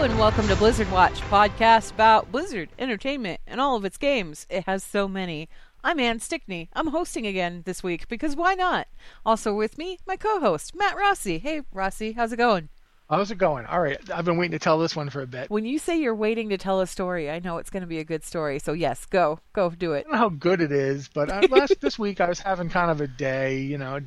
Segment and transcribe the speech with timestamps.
[0.00, 4.46] and welcome to Blizzard Watch, podcast about Blizzard Entertainment and all of its games.
[4.48, 5.46] It has so many.
[5.84, 6.70] I'm Anne Stickney.
[6.72, 8.88] I'm hosting again this week because why not?
[9.26, 11.38] Also with me, my co-host Matt Rossi.
[11.38, 12.70] Hey, Rossi, how's it going?
[13.10, 13.66] How's it going?
[13.66, 15.50] All right, I've been waiting to tell this one for a bit.
[15.50, 17.98] When you say you're waiting to tell a story, I know it's going to be
[17.98, 18.58] a good story.
[18.58, 19.98] So yes, go, go, do it.
[19.98, 22.70] I don't know how good it is, but uh, last this week I was having
[22.70, 24.00] kind of a day, you know,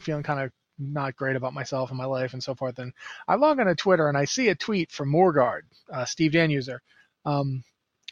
[0.00, 2.78] feeling kind of not great about myself and my life and so forth.
[2.78, 2.92] And
[3.26, 5.62] I log on to Twitter and I see a tweet from Moorgard,
[5.92, 6.78] uh, Steve Danuser,
[7.24, 7.64] um,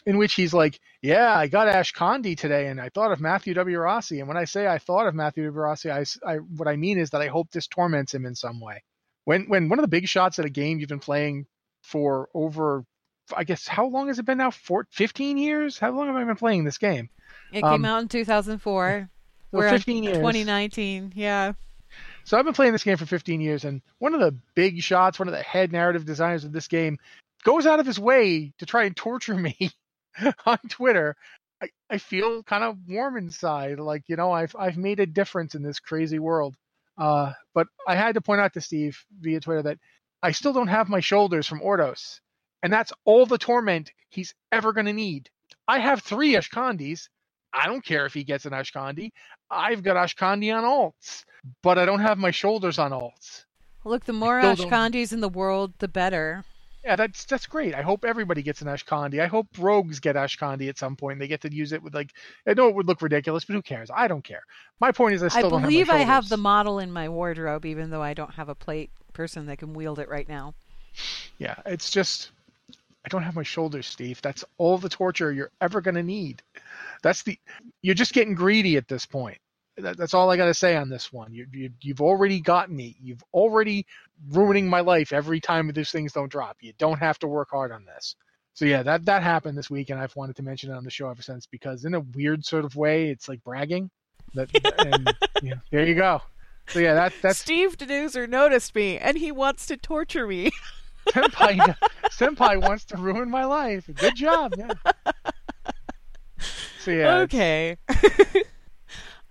[0.06, 3.55] in which he's like, "Yeah, I got Ash Ashkandi today, and I thought of Matthew
[3.55, 3.78] W.
[3.78, 4.20] Rossi.
[4.20, 5.60] And when I say I thought of Matthew W.
[5.60, 8.60] Rossi, I, I what I mean is that I hope this torments him in some
[8.60, 8.83] way."
[9.24, 11.46] when when one of the big shots at a game you've been playing
[11.83, 12.84] for over
[13.34, 14.50] I guess how long has it been now?
[14.50, 15.78] For 15 years?
[15.78, 17.08] How long have I been playing this game?
[17.52, 19.08] It um, came out in 2004.
[19.50, 20.16] We're 15 years.
[20.16, 21.14] 2019.
[21.16, 21.55] Yeah.
[22.25, 25.19] So I've been playing this game for 15 years, and one of the big shots,
[25.19, 26.98] one of the head narrative designers of this game,
[27.44, 29.70] goes out of his way to try and torture me
[30.47, 31.16] on Twitter.
[31.62, 35.55] I, I feel kind of warm inside, like you know I've I've made a difference
[35.55, 36.56] in this crazy world.
[36.97, 39.78] Uh, but I had to point out to Steve via Twitter that
[40.22, 42.20] I still don't have my shoulders from Ordos.
[42.62, 45.28] And that's all the torment he's ever going to need.
[45.69, 47.09] I have three Ashkandis.
[47.55, 49.12] I don't care if he gets an Ashkandi.
[49.50, 51.24] I've got Ashkandi on alts,
[51.62, 53.44] but I don't have my shoulders on alts.
[53.84, 56.44] Look, the more Ashkandis in the world, the better.
[56.84, 57.75] Yeah, that's that's great.
[57.75, 59.20] I hope everybody gets an Ashkandi.
[59.20, 61.19] I hope rogues get Ashkandi at some point.
[61.19, 62.12] They get to use it with like
[62.47, 63.91] I know it would look ridiculous, but who cares?
[63.94, 64.42] I don't care.
[64.80, 67.64] My point is I still I believe have I have the model in my wardrobe,
[67.64, 70.55] even though I don't have a plate person that can wield it right now.
[71.38, 72.30] Yeah, it's just
[73.05, 74.20] I don't have my shoulders, Steve.
[74.20, 76.42] That's all the torture you're ever gonna need.
[77.03, 77.39] That's the
[77.83, 79.39] you're just getting greedy at this point
[79.77, 81.33] that, that's all I got to say on this one.
[81.33, 82.97] You, you, you've already got me.
[83.00, 83.86] You've already
[84.31, 86.56] ruining my life every time these things don't drop.
[86.60, 88.16] You don't have to work hard on this.
[88.54, 90.91] So yeah, that that happened this week, and I've wanted to mention it on the
[90.91, 93.91] show ever since because in a weird sort of way, it's like bragging.
[94.34, 94.48] That
[94.87, 95.12] and
[95.43, 96.22] yeah, there you go.
[96.69, 100.53] So yeah, that that's Steve Danuser noticed me, and he wants to torture me.
[101.09, 101.77] senpai,
[102.12, 103.91] senpai wants to ruin my life.
[103.93, 104.54] Good job.
[104.56, 104.71] Yeah.
[106.84, 107.16] So yeah.
[107.21, 107.78] Okay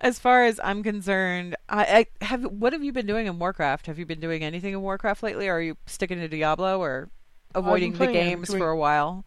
[0.04, 2.44] as far as I'm concerned, I, I, have.
[2.44, 3.88] What have you been doing in Warcraft?
[3.88, 5.48] Have you been doing anything in Warcraft lately?
[5.48, 7.10] Or are you sticking to Diablo or
[7.56, 9.24] avoiding the games for a while?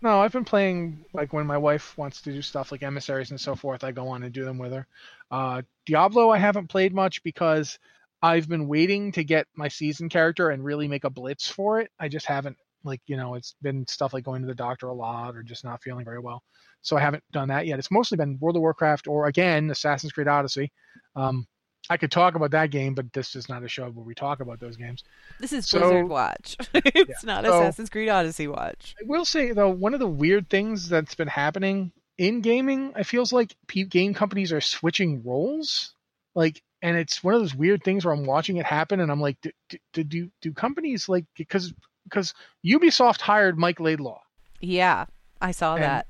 [0.00, 3.40] No, I've been playing like when my wife wants to do stuff like emissaries and
[3.40, 3.84] so forth.
[3.84, 4.86] I go on and do them with her.
[5.30, 7.78] Uh, Diablo, I haven't played much because
[8.22, 11.90] I've been waiting to get my season character and really make a blitz for it.
[12.00, 14.94] I just haven't like you know it's been stuff like going to the doctor a
[14.94, 16.42] lot or just not feeling very well
[16.82, 17.78] so I haven't done that yet.
[17.78, 20.70] It's mostly been World of Warcraft or again Assassin's Creed Odyssey.
[21.16, 21.46] Um,
[21.90, 24.40] I could talk about that game, but this is not a show where we talk
[24.40, 25.04] about those games.
[25.40, 26.56] This is so, Blizzard Watch.
[26.74, 27.14] it's yeah.
[27.24, 28.94] not so, Assassin's Creed Odyssey Watch.
[29.00, 33.04] I will say though, one of the weird things that's been happening in gaming, it
[33.04, 33.56] feels like
[33.88, 35.94] game companies are switching roles.
[36.34, 39.20] Like, and it's one of those weird things where I'm watching it happen, and I'm
[39.20, 39.50] like, do
[39.92, 41.72] do, do, do companies like because
[42.08, 44.20] because Ubisoft hired Mike Laidlaw.
[44.60, 45.06] Yeah,
[45.40, 46.06] I saw and, that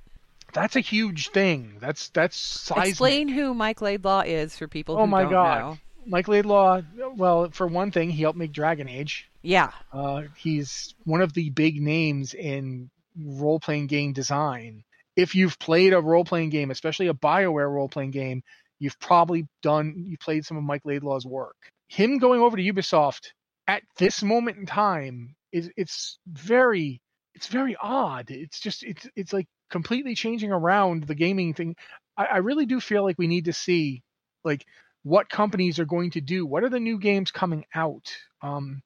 [0.52, 1.76] that's a huge thing.
[1.80, 2.88] That's that's seismic.
[2.88, 5.58] Explain who Mike Laidlaw is for people oh my God.
[5.60, 5.78] know.
[6.06, 6.80] Mike Laidlaw,
[7.16, 9.28] well, for one thing, he helped make Dragon Age.
[9.42, 9.72] Yeah.
[9.92, 12.88] Uh, he's one of the big names in
[13.22, 14.84] role playing game design.
[15.16, 18.42] If you've played a role playing game, especially a BioWare role playing game,
[18.78, 21.56] you've probably done, you played some of Mike Laidlaw's work.
[21.88, 23.32] Him going over to Ubisoft
[23.66, 27.00] at this moment in time is, it's very,
[27.34, 28.30] it's very odd.
[28.30, 31.76] It's just, it's, it's like completely changing around the gaming thing.
[32.16, 34.02] I, I really do feel like we need to see
[34.44, 34.64] like
[35.02, 36.46] what companies are going to do.
[36.46, 38.12] What are the new games coming out?
[38.42, 38.82] Um,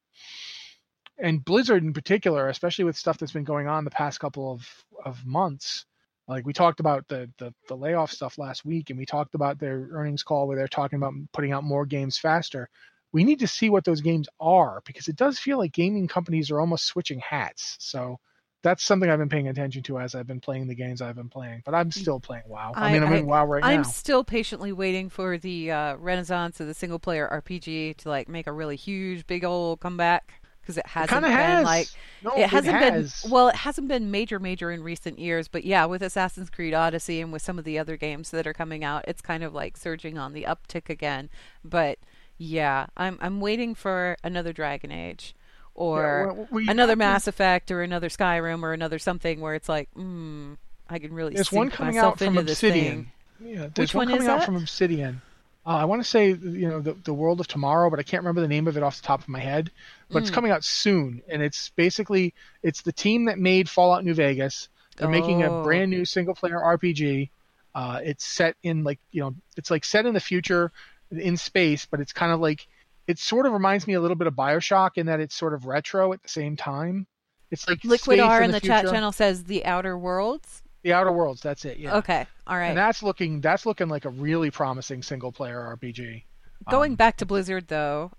[1.18, 4.68] and Blizzard in particular, especially with stuff that's been going on the past couple of,
[5.04, 5.84] of months.
[6.28, 9.58] Like we talked about the, the the layoff stuff last week, and we talked about
[9.58, 12.68] their earnings call where they're talking about putting out more games faster.
[13.12, 16.50] We need to see what those games are because it does feel like gaming companies
[16.50, 17.76] are almost switching hats.
[17.78, 18.18] So
[18.62, 21.28] that's something I've been paying attention to as I've been playing the games I've been
[21.28, 21.62] playing.
[21.64, 22.72] But I'm still playing WoW.
[22.74, 23.76] I, I mean, I'm I, in WoW right I'm now.
[23.78, 28.28] I'm still patiently waiting for the uh, renaissance of the single player RPG to like
[28.28, 31.64] make a really huge, big old comeback because it hasn't it been has.
[31.64, 31.88] like
[32.22, 33.22] no, it hasn't it has.
[33.22, 36.72] been well it hasn't been major major in recent years but yeah with assassin's creed
[36.72, 39.52] odyssey and with some of the other games that are coming out it's kind of
[39.52, 41.28] like surging on the uptick again
[41.64, 41.98] but
[42.38, 45.34] yeah i'm i'm waiting for another dragon age
[45.74, 49.68] or yeah, well, we, another Mass Effect or another Skyrim or another something where it's
[49.68, 50.54] like, hmm,
[50.88, 53.10] I can really there's one coming out from Obsidian.
[53.40, 55.22] Yeah, there's Which one, one coming out from Obsidian.
[55.64, 58.22] Uh, I want to say you know the the World of Tomorrow, but I can't
[58.22, 59.70] remember the name of it off the top of my head.
[60.10, 60.34] But it's Mm.
[60.34, 64.68] coming out soon, and it's basically it's the team that made Fallout New Vegas.
[64.96, 65.62] They're making a Oh.
[65.62, 67.30] brand new single player RPG.
[67.74, 70.70] Uh, it's set in like you know it's like set in the future
[71.12, 72.66] in space, but it's kind of like
[73.06, 75.66] it sort of reminds me a little bit of Bioshock in that it's sort of
[75.66, 77.06] retro at the same time.
[77.50, 80.62] It's like Liquid R in the, the, chat channel says the Outer Worlds.
[80.84, 81.40] The Outer Worlds.
[81.42, 81.78] That's it.
[81.78, 81.96] Yeah.
[81.98, 82.68] Okay, all right.
[82.68, 86.24] And that's looking that's looking like a really promising single player RPG.
[86.70, 88.12] Going Um, back to Blizzard though,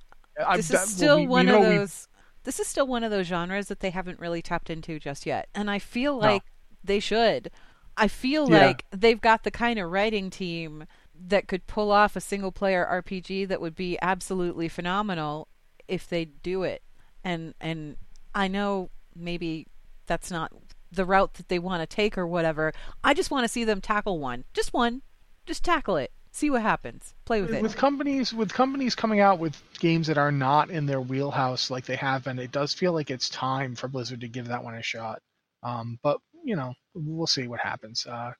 [0.46, 2.08] I- this is well, still we- we one know of we- those.
[2.44, 5.48] This is still one of those genres that they haven't really tapped into just yet,
[5.56, 6.28] and I feel No.
[6.28, 6.44] like
[6.84, 7.50] they should.
[7.96, 8.66] I feel Yeah.
[8.68, 10.86] like they've got the kind of writing team
[11.28, 15.48] that could pull off a single player RPG that would be absolutely phenomenal
[15.88, 16.82] if they do it.
[17.24, 17.98] And and
[18.34, 19.68] I know maybe
[20.06, 20.52] that's not
[20.92, 22.74] the route that they want to take or whatever.
[23.04, 24.44] I just want to see them tackle one.
[24.54, 25.02] Just one.
[25.46, 26.12] Just tackle it.
[26.32, 27.14] See what happens.
[27.26, 27.62] Play with it.
[27.62, 31.86] with companies with companies coming out with games that are not in their wheelhouse like
[31.86, 34.76] they have been, it does feel like it's time for Blizzard to give that one
[34.76, 35.22] a shot.
[35.62, 38.06] Um, but you know, we'll see what happens.
[38.06, 38.32] Uh,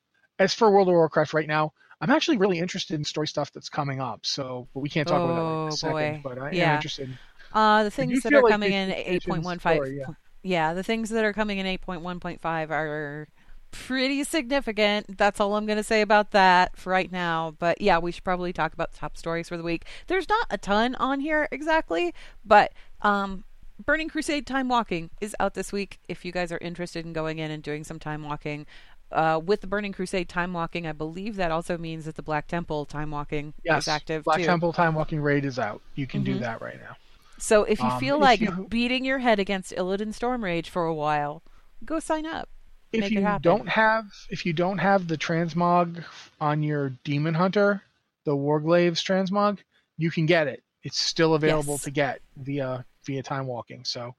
[0.44, 3.70] as for World of Warcraft right now, I'm actually really interested in story stuff that's
[3.70, 4.26] coming up.
[4.26, 5.94] So, but we can't talk about that in Oh, a second.
[6.24, 6.30] boy.
[6.30, 6.76] But I am Yeah.
[6.76, 7.18] interested.
[7.54, 9.96] Uh, the things that are like coming in 8.15.
[9.96, 10.06] yeah.
[10.44, 13.28] yeah, the things that are coming in 8.1.5 are
[13.72, 15.18] pretty significant.
[15.18, 17.56] That's all I'm going to say about that for right now.
[17.58, 19.86] But yeah, we should probably talk about the top stories for the week.
[20.08, 22.14] There's not a ton on here exactly,
[22.44, 23.44] but um,
[23.84, 26.00] Burning Crusade Time Walking is out this week.
[26.08, 28.66] If you guys are interested in going in and doing some time walking,
[29.14, 32.48] uh, with the Burning Crusade time walking, I believe that also means that the Black
[32.48, 34.46] Temple time walking Yes, is active Black too.
[34.46, 35.82] Temple Time Walking Raid is out.
[35.96, 36.42] You can do Mhm.
[36.42, 36.96] that right now.
[37.38, 40.86] So if you Um, feel if like you- beating your head against Illidan Stormrage for
[40.86, 41.44] a while,
[41.86, 42.50] go sign up.
[42.92, 46.04] if you don't have if you don't have the transmog
[46.40, 47.82] on your demon hunter
[48.24, 49.58] the warglaives transmog
[49.98, 51.82] you can get it it's still available Yes.
[51.86, 54.14] to get via via time walking so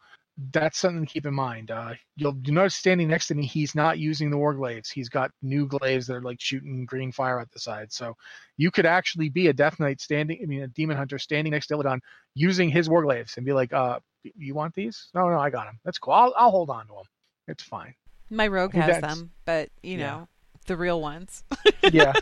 [0.51, 3.75] that's something to keep in mind uh, you'll you notice standing next to me he's
[3.75, 7.51] not using the warglaives he's got new glaives that are like shooting green fire at
[7.53, 8.15] the side so
[8.57, 11.69] you could actually be a death knight standing i mean a demon hunter standing next
[11.69, 12.01] to Illidan
[12.35, 13.99] using his warglaives and be like uh
[14.37, 16.95] you want these no no i got them that's cool i'll, I'll hold on to
[16.95, 17.05] them
[17.47, 17.95] it's fine
[18.31, 20.11] My rogue has them, but you yeah.
[20.11, 20.29] know,
[20.67, 21.45] the real ones.
[21.93, 22.13] yeah.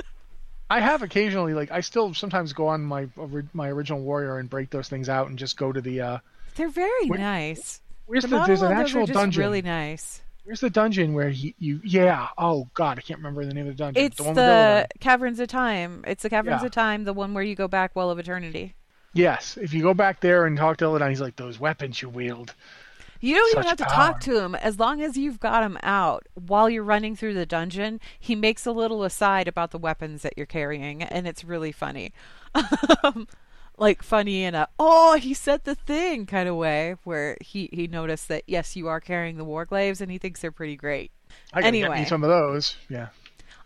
[0.70, 3.08] I have occasionally, like, I still sometimes go on my
[3.52, 6.00] my original warrior and break those things out and just go to the.
[6.00, 6.18] uh
[6.56, 7.80] They're very Where- nice.
[8.06, 9.40] Where's The the, there's an actual dungeon.
[9.40, 10.22] really nice.
[10.44, 13.76] Where's the dungeon where he you yeah oh god I can't remember the name of
[13.76, 14.02] the dungeon.
[14.04, 14.88] It's the one the.
[15.00, 16.04] Caverns of Time.
[16.06, 16.66] It's the Caverns Yeah.
[16.66, 18.74] of Time, the one where you go back Well of Eternity.
[19.14, 22.08] Yes, if you go back there and talk to Illidan, he's like those weapons you
[22.08, 22.54] wield.
[23.20, 23.94] You don't even have to power.
[23.94, 27.46] talk to him as long as you've got him out while you're running through the
[27.46, 28.00] dungeon.
[28.18, 32.12] He makes a little aside about the weapons that you're carrying, and it's really funny.
[33.04, 33.28] Um,
[33.78, 37.86] like funny in a oh he said the thing kind of way where he he
[37.86, 41.10] noticed that yes you are carrying the war warglaives and he thinks they're pretty great
[41.52, 42.00] I gotta get Anyway.
[42.00, 42.76] me some of those.
[42.90, 43.08] Yeah.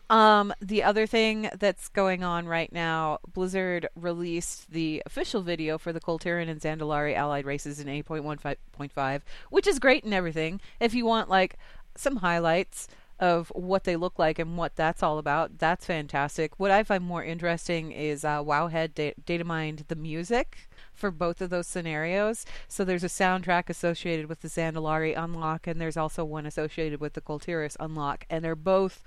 [0.09, 5.93] Um, the other thing that's going on right now, Blizzard released the official video for
[5.93, 10.61] the Kul Tiran and Zandalari allied races in 8.15.5, which is great and everything.
[10.79, 11.59] If you want like
[11.97, 12.87] some highlights
[13.19, 16.59] of what they look like and what that's all about, that's fantastic.
[16.59, 21.41] What I find more interesting is uh, Wowhead da- data mined the music for both
[21.41, 22.45] of those scenarios.
[22.69, 27.15] So there's a soundtrack associated with the Zandalari unlock, and there's also one associated with
[27.15, 29.03] the Kul Tiras unlock, and they're both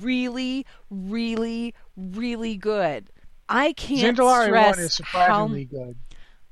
[0.00, 3.10] really, really, really good.
[3.48, 5.96] I can't Zandalari stress one is how surprisingly good.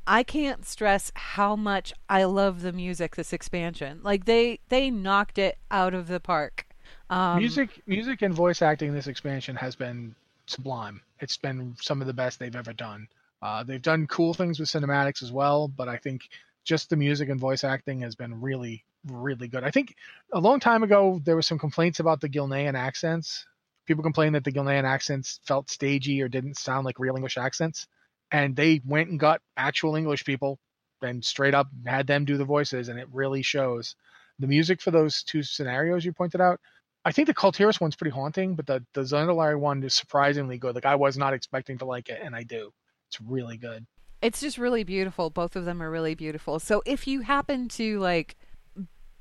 [0.06, 4.00] I can't stress how much I love the music this expansion.
[4.02, 6.64] Like they they knocked it out of the park.
[7.10, 10.14] Um, music music and voice acting in this expansion has been
[10.46, 11.00] sublime.
[11.20, 13.08] It's been some of the best they've ever done.
[13.40, 16.22] Uh, they've done cool things with cinematics as well, but I think
[16.64, 19.64] just the music and voice acting has been really, really good.
[19.64, 19.94] I think
[20.32, 23.46] a long time ago there was some complaints about the Gilnean accents.
[23.86, 27.86] People complained that the Gilnean accents felt stagey or didn't sound like real English accents,
[28.30, 30.58] and they went and got actual English people
[31.00, 33.94] and straight up had them do the voices, and it really shows.
[34.40, 36.60] The music for those two scenarios you pointed out,
[37.08, 40.58] I think the Kul Tiras one's pretty haunting, but the the Zandalari one is surprisingly
[40.58, 40.74] good.
[40.74, 42.70] Like I was not expecting to like it, and I do.
[43.08, 43.86] It's really good.
[44.20, 45.30] it's just really beautiful.
[45.30, 46.58] Both of them are really beautiful.
[46.58, 48.36] So if you happen to like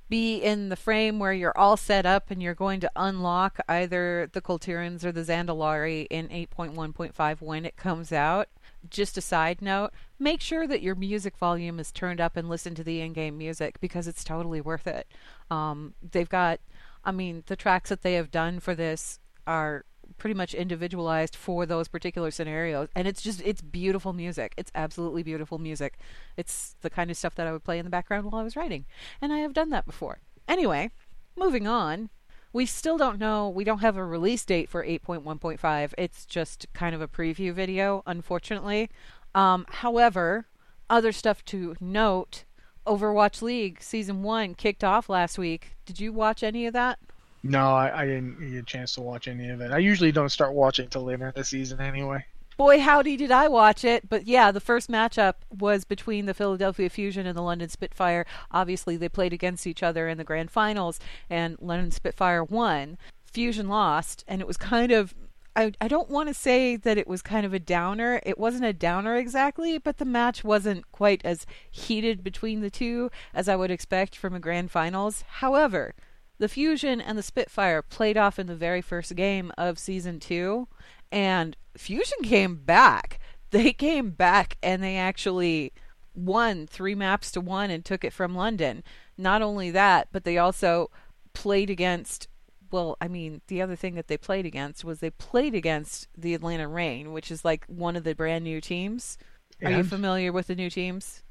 [0.10, 4.30] be in the frame where you're all set up and you're going to unlock either
[4.32, 8.48] the Kul Tirans or the Zandalari in 8.1.5 when it comes out,
[8.90, 12.74] just a side note, make sure that your music volume is turned up and listen
[12.76, 15.08] to the in-game music because it's totally worth it.
[15.52, 16.62] Um, they've got,
[17.08, 19.86] I mean, the tracks that they have done for this are
[20.18, 22.90] pretty much individualized for those particular scenarios.
[22.96, 24.54] And it's just it's beautiful music.
[24.58, 25.98] It's absolutely beautiful music.
[26.36, 28.56] It's the kind of stuff that i would play in the background while i was
[28.56, 28.86] writing.
[29.22, 30.20] And i have done that before.
[30.48, 30.92] Anyway
[31.38, 32.10] moving on.
[32.52, 33.48] We still don't know.
[33.48, 38.04] We don't have a release date for 8.1.5 it's just kind of a preview video
[38.06, 38.90] unfortunately.
[39.34, 40.48] Um, however
[40.90, 42.44] other stuff to note
[42.88, 45.76] overwatch league season one kicked off last week.
[45.86, 47.00] Did you watch any of that?
[47.44, 49.72] No, I, I didn't get a chance to watch any of it.
[49.72, 52.26] I usually don't start watching until later in the season anyway.
[52.58, 54.10] boy howdy did i watch it.
[54.10, 58.26] But yeah the first matchup was between the philadelphia fusion and the london spitfire.
[58.52, 62.98] Obviously they played against each other in the grand finals and london spitfire won.
[63.32, 65.14] Fusion lost and it was kind of
[65.58, 68.22] I, I don't want to say that it was kind of a downer.
[68.24, 73.10] It wasn't a downer exactly, but the match wasn't quite as heated between the two
[73.34, 75.24] as I would expect from a grand finals.
[75.28, 75.96] However,
[76.38, 80.68] the Fusion and the Spitfire played off in the very first game of season two,
[81.12, 83.20] and Fusion came back.
[83.50, 85.74] They came back and they actually
[86.14, 88.84] won three maps to one and took it from London.
[89.18, 90.92] Not only that, but they also
[91.34, 92.28] played against.
[92.72, 96.34] Well, I mean, the other thing that they played against was they played against the
[96.34, 99.18] Atlanta Reign, which is like one of the brand new teams.
[99.64, 101.24] Are you familiar with the new teams?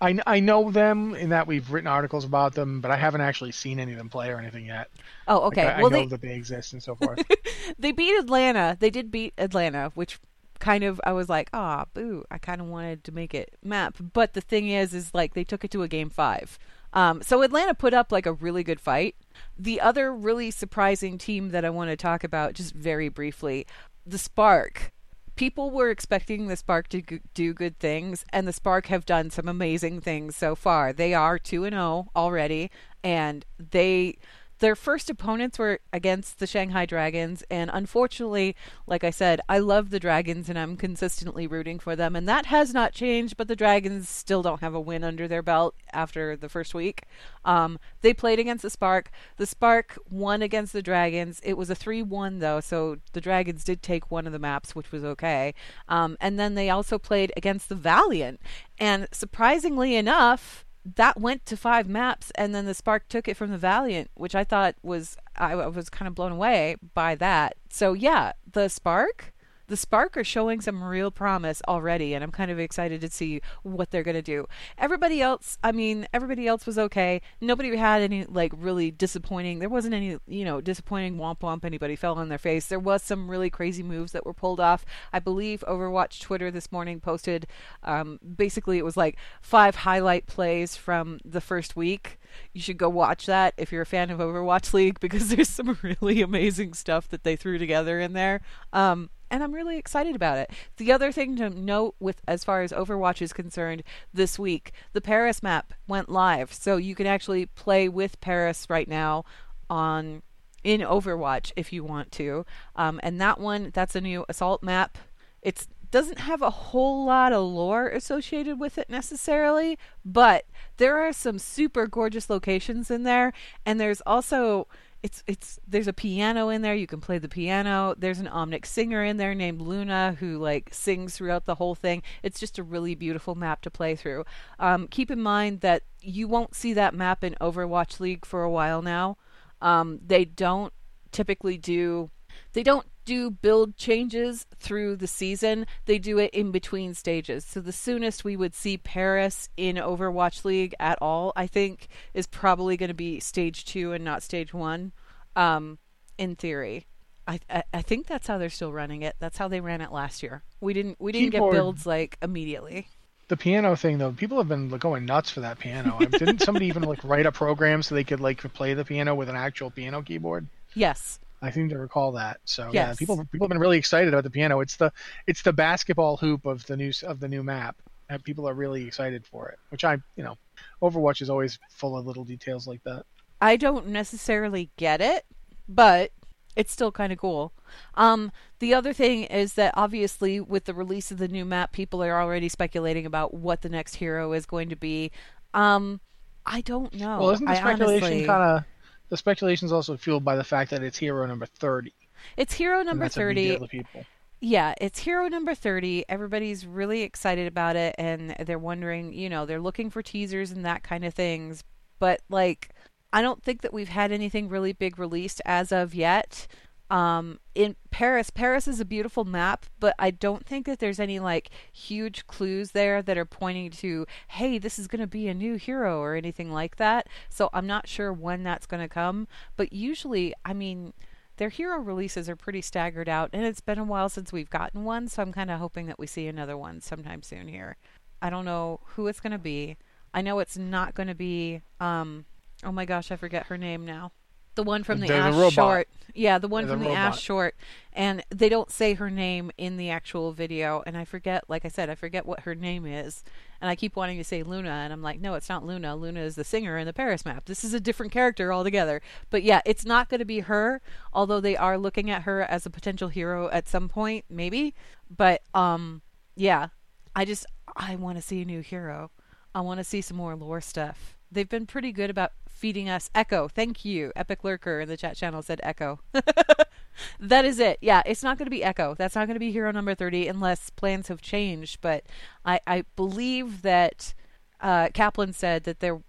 [0.00, 3.52] I, I know them in that we've written articles about them, but I haven't actually
[3.52, 4.90] seen any of them play or anything yet.
[5.28, 5.62] Oh, okay.
[5.62, 7.20] I, I well, know they that they exist and so forth.
[7.78, 8.76] they beat Atlanta.
[8.78, 10.18] They did beat Atlanta, which
[10.58, 12.24] kind of I was like, ah, boo.
[12.32, 15.44] I kind of wanted to make it map, but the thing is, is like they
[15.44, 16.58] took it to a game five.
[16.92, 19.14] Um, so Atlanta put up like a really good fight.
[19.58, 23.66] The other really surprising team that I want to talk about, just very briefly,
[24.06, 24.92] the Spark.
[25.34, 27.00] People were expecting the Spark to
[27.34, 30.92] do good things, and the Spark have done some amazing things so far.
[30.92, 32.70] They are two and zero already,
[33.02, 34.18] and they
[34.62, 38.54] their first opponents were against the Shanghai Dragons, and unfortunately,
[38.86, 42.46] like I said, I love the Dragons and I'm consistently rooting for them, and that
[42.46, 43.36] has not changed.
[43.36, 47.02] But the Dragons still don't have a win under their belt after the first week.
[47.44, 49.10] Um, they played against the Spark.
[49.36, 51.40] The Spark won against the Dragons.
[51.42, 54.92] It was a three-one though, so the Dragons did take one of the maps, which
[54.92, 55.54] was okay.
[55.88, 58.40] Um, and then they also played against the Valiant,
[58.78, 63.50] and surprisingly enough that went to five maps and then the spark took it from
[63.50, 67.56] the valiant which i thought was i was kind of blown away by that.
[67.68, 69.31] So yeah the spark
[69.72, 73.40] the spark are showing some real promise already and i'm kind of excited to see
[73.62, 74.46] what they're going to do.
[74.76, 77.22] Everybody else i mean everybody else was okay.
[77.40, 81.96] Nobody had any like really disappointing there wasn't any you know disappointing womp womp anybody
[81.96, 82.66] fell on their face.
[82.66, 84.84] There was some really crazy moves that were pulled off.
[85.10, 87.46] I believe overwatch twitter this morning posted
[87.82, 92.18] um, basically it was like five highlight plays from the first week.
[92.52, 95.78] You should go watch that if you're a fan of overwatch league because there's some
[95.82, 98.42] really amazing stuff that they threw together in there.
[98.74, 100.50] Um, and I'm really excited about it.
[100.76, 105.00] The other thing to note with as far as Overwatch is concerned this week, the
[105.00, 106.52] Paris map went live.
[106.52, 109.24] So you can actually play with Paris right now
[109.70, 110.22] on
[110.62, 112.44] in Overwatch if you want to.
[112.76, 114.98] Um, and that one, that's a new assault map.
[115.40, 120.44] It doesn't have a whole lot of lore associated with it necessarily, but
[120.76, 123.32] there are some super gorgeous locations in there,
[123.66, 124.68] and there's also
[125.02, 126.74] it's it's there's a piano in there.
[126.74, 127.94] You can play the piano.
[127.98, 132.02] There's an omnic singer in there named luna who like sings throughout the whole thing.
[132.22, 134.24] It's just a really beautiful map to play through.
[134.60, 138.50] Um, keep in mind that you won't see that map in overwatch league for a
[138.50, 139.16] while now.
[139.60, 140.72] Um, they don't
[141.10, 142.10] typically do
[142.52, 145.66] they don't do build changes through the season.
[145.86, 147.44] They do it in between stages.
[147.44, 152.26] So the soonest we would see Paris in Overwatch League at all, I think, is
[152.26, 154.92] probably going to be stage two and not stage one.
[155.36, 155.78] Um,
[156.18, 156.86] in theory,
[157.26, 159.16] I, I I think that's how they're still running it.
[159.18, 160.42] That's how they ran it last year.
[160.60, 161.52] We didn't we didn't Keyboard.
[161.52, 162.88] get builds like immediately.
[163.28, 165.98] the piano thing though, people have been like, going nuts for that piano.
[166.00, 169.28] Didn't somebody even like write a program so they could like play the piano with
[169.30, 170.46] an actual piano keyboard?
[170.74, 171.18] Yes.
[171.42, 172.40] I seem to recall that.
[172.44, 174.60] So yeah, people people have been really excited about the piano.
[174.60, 174.92] It's the
[175.26, 177.76] it's the basketball hoop of the new of the new map.
[178.08, 180.36] And people are really excited for it, which I you know,
[180.82, 183.04] Overwatch is always full of little details like that.
[183.40, 185.24] I don't necessarily get it,
[185.68, 186.12] but
[186.54, 187.52] it's still kind of cool.
[187.94, 192.02] Um, the other thing is that obviously, with the release of the new map, people
[192.02, 195.10] are already speculating about what the next hero is going to be.
[195.54, 196.00] Um,
[196.44, 197.18] I don't know.
[197.18, 198.64] well, isn't the speculation honestly- kind of
[199.12, 201.92] the speculation is also fueled by the fact that it's hero number thirty.
[202.38, 203.48] It's hero number that's a big thirty.
[203.48, 204.06] deal to people.
[204.40, 206.06] Yeah, it's hero number 30.
[206.08, 210.64] Everybody's really excited about it and they're wondering, you know, they're looking for teasers and
[210.64, 211.62] that kind of things.
[211.98, 212.70] But like
[213.12, 216.46] I don't think that we've had anything really big released as of yet.
[216.92, 221.18] Um, in Paris, Paris is a beautiful map, but I don't think that there's any
[221.18, 225.32] like huge clues there that are pointing to, hey, this is going to be a
[225.32, 227.08] new hero or anything like that.
[227.30, 229.26] So I'm not sure when that's going to come.
[229.56, 230.92] But usually, I mean,
[231.38, 234.84] their hero releases are pretty staggered out, and it's been a while since we've gotten
[234.84, 237.78] one, so I'm kind of hoping that we see another one sometime soon here.
[238.20, 239.78] I don't know who it's going to be.
[240.12, 241.62] I know it's not going to be.
[241.80, 242.26] Um,
[242.62, 244.12] oh my gosh, I forget her name now.
[244.54, 245.88] The one from the, The- Ash short.
[246.14, 246.98] Yeah, the one the from the robot.
[246.98, 247.54] Ash short.
[247.94, 250.82] And they don't say her name in the actual video.
[250.86, 253.24] And I forget, like I said, I forget what her name is.
[253.62, 254.68] And I keep wanting to say Luna.
[254.68, 255.96] And I'm like, no, it's not Luna.
[255.96, 257.46] Luna is the singer in the Paris map.
[257.46, 259.00] This is a different character altogether.
[259.30, 260.82] But yeah, it's not going to be her.
[261.14, 264.74] Although they are looking at her as a potential hero at some point, maybe.
[265.14, 266.02] But um,
[266.36, 266.68] yeah,
[267.16, 269.10] I just, I want to see a new hero.
[269.54, 271.16] I want to see some more lore stuff.
[271.32, 273.48] They've been pretty good about feeding us Echo.
[273.48, 274.12] Thank you.
[274.14, 276.00] Epic Lurker in the chat channel said Echo.
[277.20, 277.78] that is it.
[277.80, 278.94] Yeah, it's not going to be Echo.
[278.94, 281.80] That's not going to be hero number 30 unless plans have changed.
[281.80, 282.04] But
[282.44, 284.14] I, I believe that
[284.60, 286.02] uh, Kaplan said that there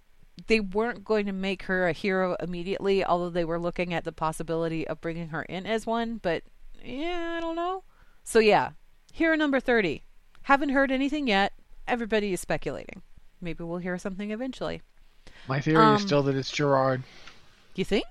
[0.46, 4.12] they weren't going to make her a hero immediately, although they were looking at the
[4.12, 6.18] possibility of bringing her in as one.
[6.18, 6.42] But
[6.84, 7.84] yeah, I don't know.
[8.24, 8.70] So yeah,
[9.12, 10.02] hero number 30.
[10.42, 11.52] Haven't heard anything yet.
[11.86, 13.02] Everybody is speculating.
[13.40, 14.82] Maybe we'll hear something eventually.
[15.48, 17.02] My theory Um, is still that it's Gerard.
[17.74, 18.06] You think?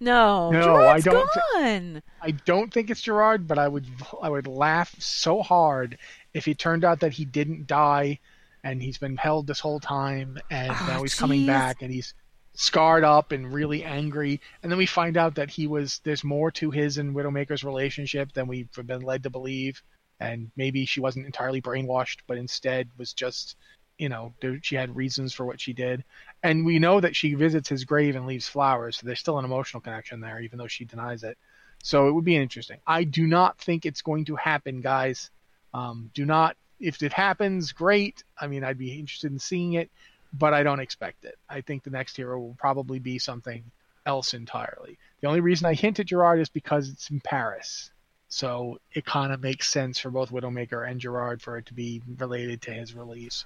[0.00, 2.02] No, No, Gerard's I don't gone.
[2.20, 3.86] I don't think it's Gerard, but I would
[4.22, 5.98] I would laugh so hard
[6.34, 8.18] if it turned out that he didn't die
[8.64, 12.12] and he's been held this whole time and Ah, now he's coming back and he's
[12.54, 16.50] scarred up and really angry and then we find out that he was there's more
[16.52, 19.82] to his and Widowmaker's relationship than we've been led to believe
[20.20, 23.56] and maybe she wasn't entirely brainwashed but instead was just
[23.98, 24.32] you know
[24.62, 26.04] she had reasons for what she did
[26.44, 29.44] and we know that she visits his grave and leaves flowers so there's still an
[29.44, 31.36] emotional connection there even though she denies it
[31.84, 32.78] so it would be interesting.
[32.86, 35.30] I do not think it's going to happen, guys.
[35.74, 36.56] Um, do not.
[36.80, 38.24] If it happens, great.
[38.40, 39.90] I mean, I'd be interested in seeing it,
[40.32, 41.36] but I don't expect it.
[41.46, 43.70] I think the next hero will probably be something
[44.06, 44.96] else entirely.
[45.20, 47.90] The only reason I hint at Gerard is because it's in Paris.
[48.28, 52.00] So it kind of makes sense for both Widowmaker and Gerard for it to be
[52.16, 53.44] related to his release.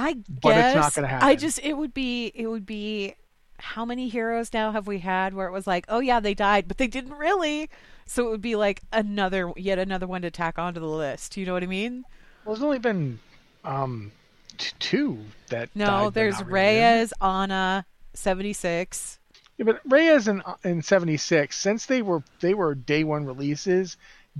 [0.00, 3.14] I But guess it's not gonna I just it would be it would be
[3.58, 6.66] how many heroes now have we had where it was like, oh yeah, they died,
[6.68, 7.68] but they didn't really.
[8.06, 11.36] So it would be like another yet another one to tack onto the list.
[11.36, 12.04] You know what I mean?
[12.44, 13.18] Well, there's only been
[13.64, 14.12] um,
[14.58, 16.52] t- two that No, there's not really.
[16.52, 19.18] Reyes, Ana, seventy six.
[19.58, 23.96] Yeah, but Reyes in in '76, since they were they were day one releases,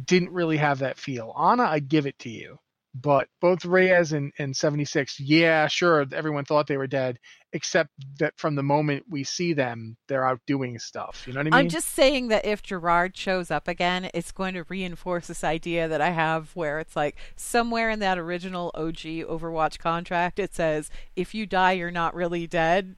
[0.06, 1.32] didn't really have that feel.
[1.36, 2.58] Ana, I'd give it to you,
[2.94, 7.18] but both Reyes and, and '76, yeah, sure, everyone thought they were dead,
[7.52, 11.24] except that from the moment we see them, they're out doing stuff.
[11.26, 11.54] You know what I mean?
[11.54, 15.86] I'm just saying that if Gerard shows up again, it's going to reinforce this idea
[15.88, 18.98] that I have where it's like somewhere in that original OG
[19.28, 22.96] Overwatch contract it says if you die you're not really dead,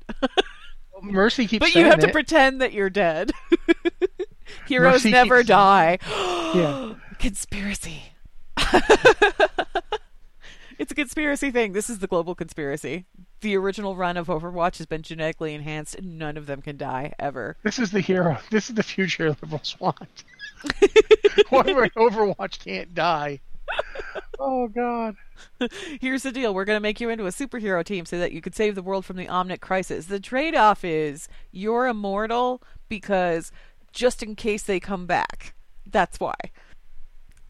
[1.02, 3.32] Mercy keeps but you have to pretend that you're dead.
[4.66, 5.98] Heroes Mercy never keeps- die.
[6.54, 6.94] Yeah.
[7.18, 8.02] Conspiracy.
[10.82, 11.72] it's a conspiracy thing.
[11.72, 13.06] This is the global conspiracy.
[13.40, 17.56] The original run of Overwatch has been genetically enhanced none of them can die ever.
[17.62, 18.36] This is the hero.
[18.50, 20.24] This is the future liberals want.
[21.50, 23.40] One Overwatch can't die.
[24.40, 25.14] Oh God.
[26.00, 26.52] Here's the deal.
[26.52, 28.82] We're going to make you into a superhero team so that you could save the
[28.82, 30.06] world from the Omnic crisis.
[30.06, 33.52] The trade off is you're immortal because
[33.92, 35.54] just in case they come back.
[35.88, 36.34] That's why.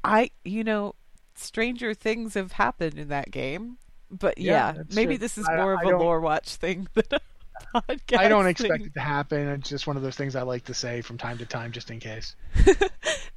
[0.04, 0.96] I, you know,
[1.42, 3.78] stranger things have happened in that game.
[4.10, 5.18] But Yeah, yeah, maybe true.
[5.18, 8.18] this is I- more of I a lore watch thing than a podcast.
[8.18, 8.86] I don't expect thing.
[8.86, 9.48] it to happen.
[9.48, 11.90] It's just one of those things I like to say from time to time, just
[11.90, 12.34] in case.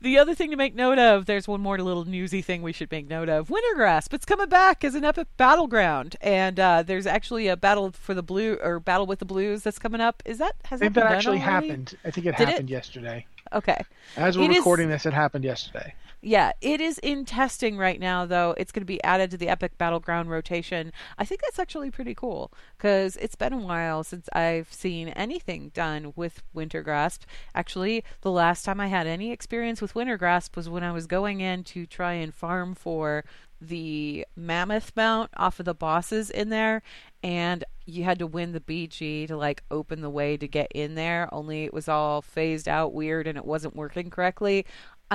[0.02, 2.92] The other thing to make note of, there's one more little newsy thing we should
[2.92, 3.50] make note of.
[3.50, 8.14] Wintergrasp, it's coming back as an epic battleground, and uh, there's actually a battle for
[8.14, 10.22] the blue or battle with the blues that's coming up.
[10.26, 11.68] Is that has that that actually already?
[11.70, 11.98] happened.
[12.06, 12.50] I think it Did it?
[12.52, 13.26] happened yesterday.
[13.54, 13.82] Okay,
[14.16, 15.96] As we're It is- recording this, it happened yesterday.
[16.26, 18.26] Yeah, it is in testing right now.
[18.26, 20.92] Though it's going to be added to the epic battleground rotation.
[21.20, 25.70] I think that's actually pretty cool because it's been a while since I've seen anything
[25.76, 27.20] done with Wintergrasp.
[27.54, 31.42] Actually, the last time I had any experience with Wintergrasp was when I was going
[31.42, 33.24] in to try and farm for
[33.62, 36.82] the mammoth mount off of the bosses in there
[37.24, 40.96] and you had to win the BG to like open the way to get in
[40.96, 44.66] there only it was all phased out weird and it wasn't working correctly.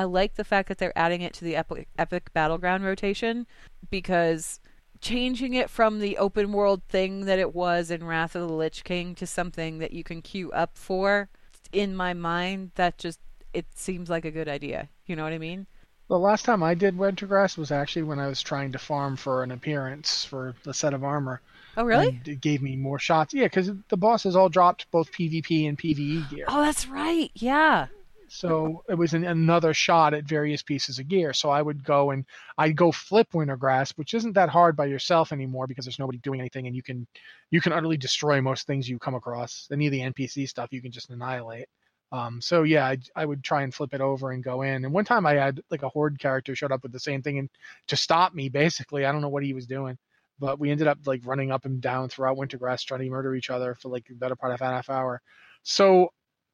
[0.00, 3.46] I like the fact that they're adding it to the epic, epic battleground rotation
[3.90, 4.58] because
[5.02, 8.82] changing it from the open world thing that it was in Wrath of the Lich
[8.82, 11.28] King to something that you can queue up for
[11.70, 13.20] in my mind that just
[13.52, 14.88] it seems like a good idea.
[15.04, 15.66] You know what I mean?
[16.08, 19.42] The last time I did Wintergrasp was actually when I was trying to farm for
[19.42, 21.42] an appearance for the set of armor.
[21.76, 22.22] Oh, really?
[22.24, 23.34] It gave me more shots.
[23.34, 26.46] Yeah, because the bosses all dropped both PvP and PvE gear.
[26.48, 27.30] Oh, that's right.
[27.34, 27.88] Yeah.
[28.32, 31.32] So it was an, another shot at various pieces of gear.
[31.32, 32.24] So I would go and
[32.56, 36.38] I'd go flip Wintergrasp, which isn't that hard by yourself anymore because there's nobody doing
[36.38, 37.08] anything, and you can
[37.50, 39.66] you can utterly destroy most things you come across.
[39.72, 41.66] Any of the NPC stuff you can just annihilate.
[42.12, 44.84] Um, so yeah, I, I would try and flip it over and go in.
[44.84, 47.38] And one time I had like a horde character showed up with the same thing
[47.38, 47.50] and
[47.88, 49.04] to stop me basically.
[49.06, 49.98] I don't know what he was doing,
[50.38, 53.50] but we ended up like running up and down throughout Wintergrasp trying to murder each
[53.50, 55.20] other for like the better part of a half hour.
[55.64, 56.10] So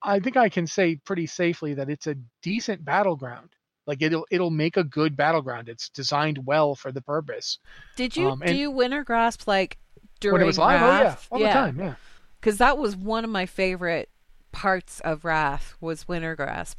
[0.07, 3.51] I think I can say pretty safely that it's a decent battleground.
[3.87, 5.69] Like it'll it'll make a good battleground.
[5.69, 7.59] It's designed well for the purpose.
[7.97, 9.79] Did you Um, do Wintergrasp like
[10.21, 11.29] during when it was live, oh yeah, Wrath?
[11.31, 11.95] all the time, yeah.
[12.40, 14.09] Because that was one of my favorite
[14.53, 16.77] parts of Wrath was Wintergrasp.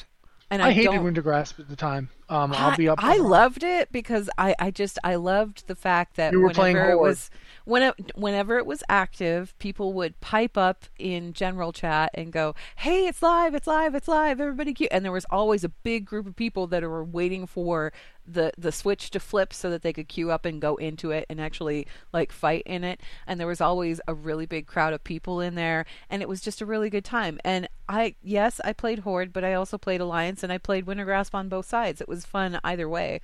[0.49, 2.09] And I, I, hated don't, Wintergrasp at the time.
[2.29, 2.99] Um, I'll be up.
[3.01, 6.77] I loved it because I, I just I loved the fact that You were playing
[6.77, 7.29] it was
[7.67, 13.07] when whenever it was active, people would pipe up in general chat and go, "Hey,
[13.07, 13.53] it's live!
[13.53, 13.93] It's live!
[13.93, 14.39] It's live!
[14.39, 14.87] Everybody!" Queue.
[14.89, 17.91] And there was always a big group of people that were waiting for
[18.25, 21.25] the the switch to flip so that they could queue up and go into it
[21.29, 23.01] and actually like fight in it.
[23.27, 26.39] And there was always a really big crowd of people in there, and it was
[26.39, 27.37] just a really good time.
[27.43, 31.35] And I yes, I played Horde, but I also played Alliance and I played Wintergrasp
[31.35, 31.99] on both sides.
[31.99, 33.19] It was fun either way.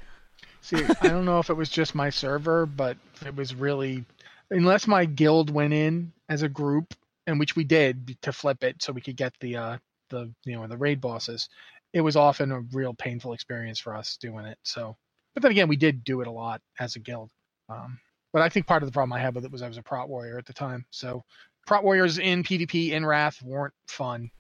[0.64, 4.06] See, I don't know if it was just my server, but it was really
[4.50, 6.94] unless my guild went in as a group,
[7.28, 9.78] and which we did to flip it so we could get the uh
[10.10, 11.50] the you know the raid bosses.
[11.92, 14.58] It was often a real painful experience for us doing it.
[14.64, 14.96] So,
[15.34, 17.30] but then again, we did do it a lot as a guild.
[17.70, 18.00] Um,
[18.32, 19.84] but I think part of the problem I had with it was I was a
[19.84, 20.86] prot warrior at the time.
[20.92, 21.24] So,
[21.68, 24.32] prot warriors in PvP in Wrath weren't fun.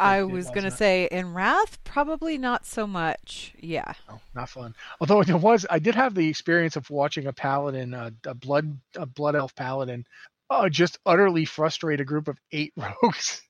[0.00, 3.54] I was was gonna say in Wrath, probably not so much.
[3.60, 3.92] Yeah.
[4.08, 4.74] No, not fun.
[5.00, 8.78] Although it was, I did have the experience of watching a paladin, uh, a blood,
[8.96, 10.04] a blood elf paladin,
[10.48, 13.42] uh, just utterly frustrate a group of eight rogues.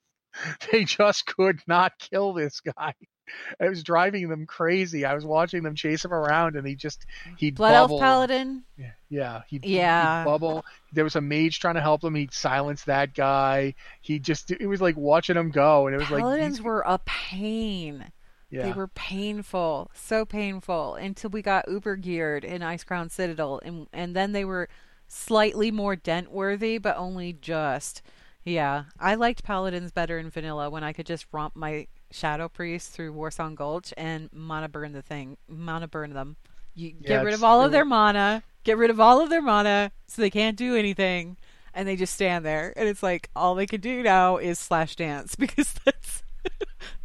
[0.71, 2.95] they just could not kill this guy.
[3.61, 5.05] It was driving them crazy.
[5.05, 7.05] I was watching them chase him around, and he just
[7.37, 7.95] he'd Blood bubble.
[7.97, 8.63] Elf Paladin.
[8.77, 10.21] Yeah, yeah, he'd, Yeah.
[10.21, 10.65] he'd bubble.
[10.93, 12.15] There was a mage trying to help him.
[12.15, 13.75] He'd silence that guy.
[14.01, 16.81] He just it was like watching him go, and it was Paladins like paladins were
[16.87, 18.13] a pain.
[18.51, 18.63] yeah.
[18.63, 24.15] They were painful, so painful until we got uber geared in Icecrown Citadel, and and
[24.17, 24.69] then they were
[25.09, 28.03] slightly more dent worthy, but only just.
[28.43, 32.91] Yeah, I liked Paladins better in vanilla when I could just romp my Shadow Priest
[32.91, 36.37] through Warsong Gulch and mana burn the thing, mana burn them.
[36.75, 39.43] You Yeah, get rid of all of their mana, get rid of all of their
[39.43, 41.37] mana, so they can't do anything,
[41.75, 42.73] and they just stand there.
[42.77, 46.23] And it's like all they can do now is slash dance because that's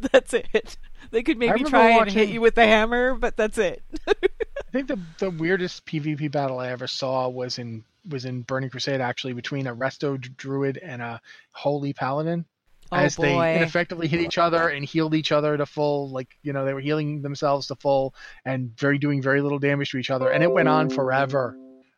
[0.12, 0.76] that's it.
[1.10, 3.82] They could maybe try and hit you with the hammer, but that's it.
[4.08, 8.70] I think the the weirdest PvP battle I ever saw was in was in Burning
[8.70, 11.20] Crusade actually between a Resto Druid and a
[11.52, 12.44] Holy Paladin.
[12.92, 13.56] Oh as they boy.
[13.56, 16.80] ineffectively hit each other and healed each other to full, like you know they were
[16.80, 20.52] healing themselves to full and very doing very little damage to each other, and it
[20.52, 21.56] went on forever.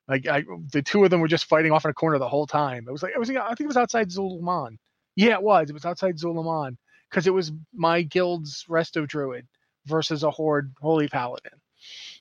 [0.08, 2.46] Like I, the two of them were just fighting off in a corner the whole
[2.46, 2.86] time.
[2.88, 4.78] It was like it was I think it was outside Zul'Aman.
[5.16, 5.68] Yeah, it was.
[5.68, 6.76] It was outside Zul'Aman
[7.10, 9.46] because it was my guild's Resto Druid
[9.84, 11.60] versus a Horde Holy Paladin.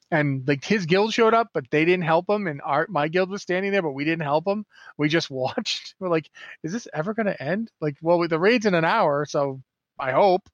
[0.10, 3.30] And like his guild showed up, but they didn't help him, and our my guild
[3.30, 4.65] was standing there, but we didn't help him.
[4.98, 5.96] We just watched.
[6.00, 6.30] We're like,
[6.63, 7.72] is this ever going to end?
[7.82, 9.62] Like, well, the raid's in an hour, so
[10.00, 10.50] I hope.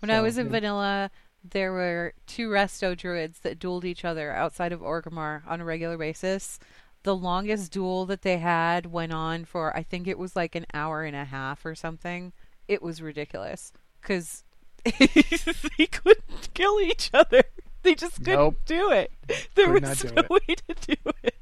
[0.00, 0.52] When I was in yeah.
[0.52, 1.10] vanilla,
[1.42, 5.96] there were two resto druids that dueled each other outside of Orgrimmar on a regular
[5.96, 6.58] basis.
[7.02, 10.66] The longest duel that they had went on for I think it was like an
[10.74, 12.32] hour and a half or something.
[12.68, 14.44] It was ridiculous because
[14.84, 17.44] they couldn't kill each other.
[17.82, 18.56] They just couldn't Nope.
[18.66, 19.10] do it.
[19.54, 20.30] There Could was no it.
[20.30, 21.34] way to do it.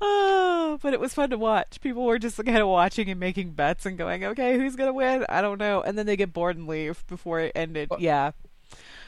[0.00, 1.80] Oh, but it was fun to watch.
[1.80, 5.26] People were just kind of watching and making bets and going, "Okay, who's gonna win?
[5.28, 7.90] I don't know." And then they get bored and leave before it ended.
[7.90, 8.30] Well- yeah,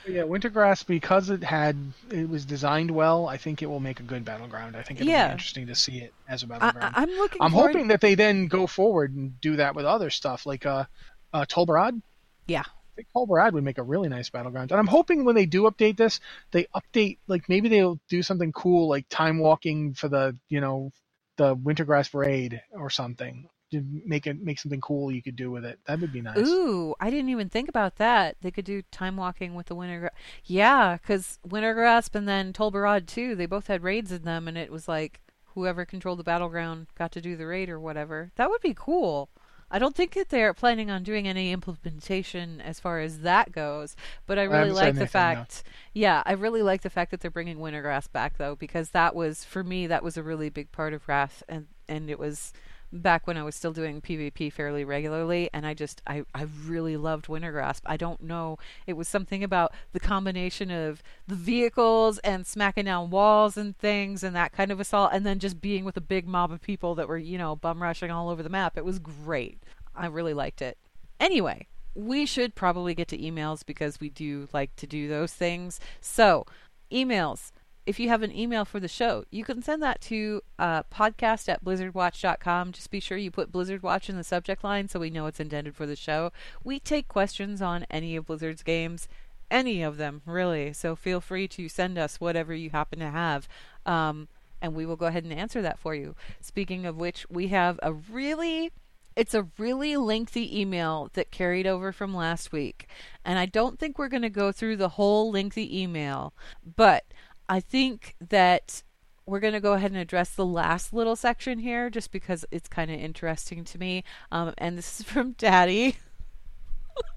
[0.09, 1.77] Yeah, Wintergrasp because it had
[2.11, 3.29] it was designed well.
[3.29, 4.77] I think it will make a good battleground.
[4.77, 5.29] I think it'll Yeah.
[5.29, 6.95] be interesting to see it as a battleground.
[6.97, 7.41] I- I'm looking.
[7.41, 10.87] I'm hoping that they then go forward and do that with other stuff like uh,
[11.33, 12.03] uh Tol Barad.
[12.49, 12.65] Yeah.
[13.01, 14.71] Think Tol Barad would make a really nice battleground.
[14.73, 18.53] And I'm hoping when they do update this, they update like maybe they'll do something
[18.53, 20.93] cool like time walking for the you know
[21.37, 23.49] the Wintergrasp raid or something.
[23.73, 25.79] To make it make something cool you could do with it.
[25.87, 26.39] That would be nice.
[26.39, 28.37] Ooh, I didn't even think about that.
[28.43, 30.11] They could do time walking with the Wintergrasp.
[30.45, 33.37] Yeah, because Wintergrasp and then Tol Barad too.
[33.37, 35.21] They both had raids in them, and it was like
[35.55, 38.33] whoever controlled the battleground got to do the raid or whatever.
[38.35, 39.31] That would be cool.
[39.71, 43.95] I don't think that they're planning on doing any implementation as far as that goes,
[44.27, 45.63] but I really like the fact.
[45.65, 45.71] No.
[45.93, 49.45] Yeah, I really like the fact that they're bringing Wintergrasp back though, because that was
[49.45, 52.53] for me that was a really big part of Wrath, and and it was
[52.93, 56.97] back when I was still doing PvP fairly regularly, and I just I, I really
[56.97, 57.83] loved Wintergrasp.
[57.87, 63.11] I don't know, it was something about the combination of the vehicles and smacking down
[63.11, 66.27] walls and things and that kind of assault, and then just being with a big
[66.27, 68.77] mob of people that were you know bum rushing all over the map.
[68.77, 69.63] It was great.
[69.95, 70.79] I really liked it.
[71.19, 75.81] Anyway, we should probably get to emails because we do like to do those things.
[76.01, 76.47] So,
[76.91, 77.53] emails
[77.87, 81.49] if you have an email for the show, you can send that to uh, podcast
[81.49, 82.73] at blizzardwatch.com.
[82.73, 85.41] Just be sure you put Blizzard Watch in the subject line so we know it's
[85.41, 86.31] intended for the show.
[86.63, 89.09] We take questions on any of Blizzard's games,
[89.51, 90.73] any of them, really.
[90.73, 93.49] So feel free to send us whatever you happen to have.
[93.87, 94.29] Um,
[94.63, 96.15] and we will go ahead and answer that for you.
[96.41, 98.73] Speaking of which, we have a really
[99.17, 102.89] it's a really lengthy email that carried over from last week.
[103.25, 106.33] And I don't think we're going to go through the whole lengthy email,
[106.77, 107.05] but
[107.51, 108.85] I think that
[109.27, 112.69] we're going to go ahead and address the last little section here just because it's
[112.69, 114.05] kind of interesting to me.
[114.31, 115.97] Um, and this is from Daddy.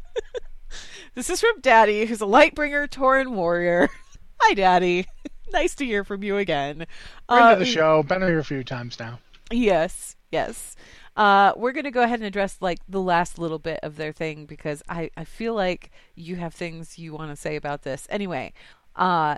[1.14, 3.90] this is from Daddy, who's a Lightbringer Tauren warrior.
[4.40, 5.06] Hi, Daddy.
[5.54, 6.88] nice to hear from you again.
[7.30, 8.02] Friend uh, of the show.
[8.02, 9.20] Been here a few times now.
[9.52, 10.76] Yes, yes.
[11.16, 14.12] Uh, we're going to go ahead and address like the last little bit of their
[14.12, 18.08] thing because I, I feel like you have things you want to say about this.
[18.10, 18.54] Anyway,
[18.96, 19.36] uh,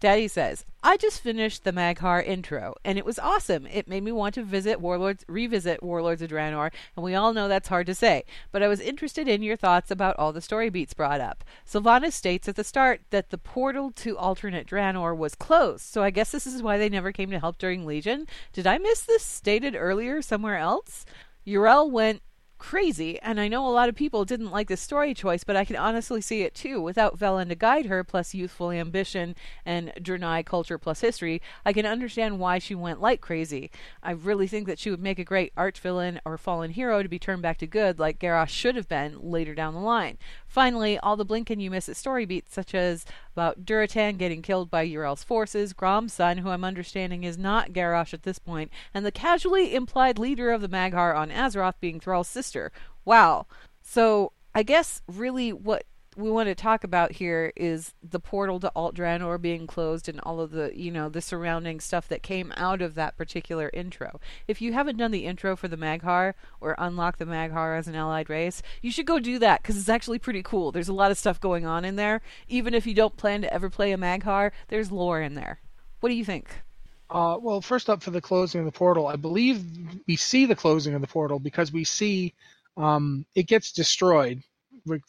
[0.00, 3.66] Daddy says, I just finished the Mag'har intro, and it was awesome.
[3.66, 7.48] It made me want to visit Warlords, revisit Warlords of Draenor, and we all know
[7.48, 8.24] that's hard to say.
[8.52, 11.44] But I was interested in your thoughts about all the story beats brought up.
[11.66, 16.10] Sylvanas states at the start that the portal to alternate Draenor was closed, so I
[16.10, 18.26] guess this is why they never came to help during Legion.
[18.52, 21.06] Did I miss this stated earlier somewhere else?
[21.46, 22.22] Yrel went
[22.64, 25.66] crazy, and I know a lot of people didn't like the story choice, but I
[25.66, 26.80] can honestly see it too.
[26.80, 31.84] Without Velen to guide her, plus youthful ambition and Draenei culture plus history, I can
[31.84, 33.70] understand why she went like crazy.
[34.02, 37.08] I really think that she would make a great arch villain or fallen hero to
[37.08, 40.16] be turned back to good, like Garrosh should have been later down the line.
[40.46, 44.70] Finally, all the blinking you miss at story beats, such as about Durotan getting killed
[44.70, 49.04] by Yrel's forces, Grom's son, who I'm understanding is not Garrosh at this point, and
[49.04, 52.70] the casually implied leader of the Mag'har on Azeroth being Thrall's sister.
[53.04, 53.46] Wow.
[53.82, 55.84] So I guess really what
[56.16, 60.20] we want to talk about here is the portal to Alt Draenor being closed and
[60.20, 64.20] all of the, you know, the surrounding stuff that came out of that particular intro.
[64.46, 67.94] If you haven't done the intro for the Mag'har or unlock the Mag'har as an
[67.94, 70.72] allied race, you should go do that because it's actually pretty cool.
[70.72, 72.20] There's a lot of stuff going on in there.
[72.48, 75.60] Even if you don't plan to ever play a Mag'har, there's lore in there.
[76.00, 76.62] What do you think?
[77.10, 79.64] Uh, well, first up for the closing of the portal, I believe
[80.06, 82.34] we see the closing of the portal because we see
[82.76, 84.42] um, it gets destroyed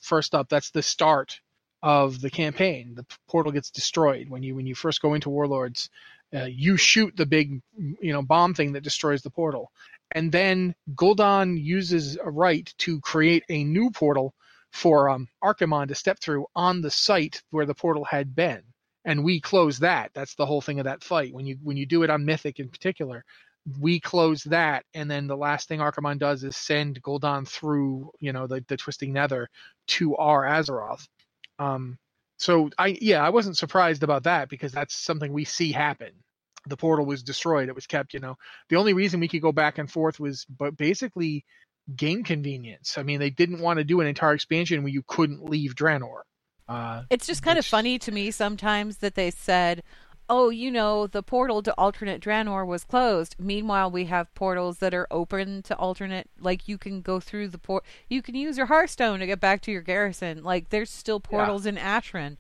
[0.02, 1.40] first up, that's the start
[1.84, 2.96] of the campaign.
[2.96, 5.90] The portal gets destroyed when you when you first go into Warlords.
[6.34, 9.72] Uh, you shoot the big you know bomb thing that destroys the portal,
[10.12, 14.34] and then Gul'dan uses a rite to create a new portal
[14.72, 18.64] for um, Archimonde to step through on the site where the portal had been,
[19.06, 20.12] and we close that.
[20.14, 21.34] That's the whole thing of that fight.
[21.34, 23.24] When you when you do it on Mythic in particular,
[23.80, 28.32] we close that, and then the last thing Archimonde does is send Gul'dan through, you
[28.32, 29.49] know, the, the Twisting Nether
[29.88, 31.08] to our Azeroth.
[31.58, 31.97] Um,
[32.38, 36.12] so I, yeah, I wasn't surprised about that because that's something we see happen.
[36.67, 38.13] The portal was destroyed; it was kept.
[38.13, 38.36] You know,
[38.69, 41.45] the only reason we could go back and forth was, but basically,
[41.95, 42.97] game convenience.
[42.97, 46.21] I mean, they didn't want to do an entire expansion where you couldn't leave Draenor.
[46.67, 47.65] Uh, it's just kind which...
[47.65, 49.84] of funny to me sometimes that they said,
[50.30, 53.36] oh, you know, the portal to alternate Draenor was closed.
[53.40, 56.30] Meanwhile, we have portals that are open to alternate.
[56.40, 57.84] Like you can go through the port.
[58.10, 60.44] You can use your Hearthstone to get back to your garrison.
[60.44, 61.72] Like there's still portals yeah.
[61.72, 62.38] in Ashran.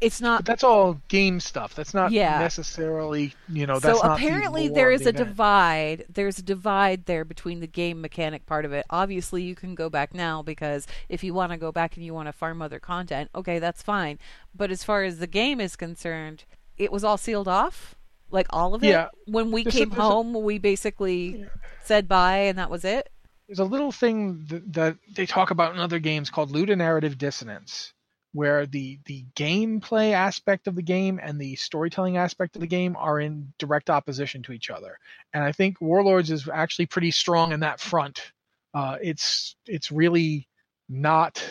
[0.00, 0.40] It's not.
[0.40, 1.74] But that's all game stuff.
[1.74, 2.38] That's not yeah.
[2.38, 3.78] necessarily, you know.
[3.78, 5.28] so apparently the there is the a event.
[5.28, 6.04] divide.
[6.12, 8.84] There's a divide there between the game mechanic part of it.
[8.90, 12.12] Obviously, you can go back now because if you want to go back and you
[12.12, 14.18] want to farm other content, okay, that's fine.
[14.54, 16.44] But as far as the game is concerned,
[16.78, 17.94] it was all sealed off,
[18.30, 18.88] like all of it.
[18.88, 19.08] Yeah.
[19.26, 21.46] When we there's came a, home, a, we basically yeah.
[21.82, 23.08] said bye, and that was it.
[23.46, 27.92] There's a little thing that, that they talk about in other games called ludonarrative dissonance,
[28.32, 32.96] where the the gameplay aspect of the game and the storytelling aspect of the game
[32.98, 34.98] are in direct opposition to each other.
[35.32, 38.32] And I think Warlords is actually pretty strong in that front.
[38.72, 40.48] Uh, it's it's really
[40.88, 41.42] not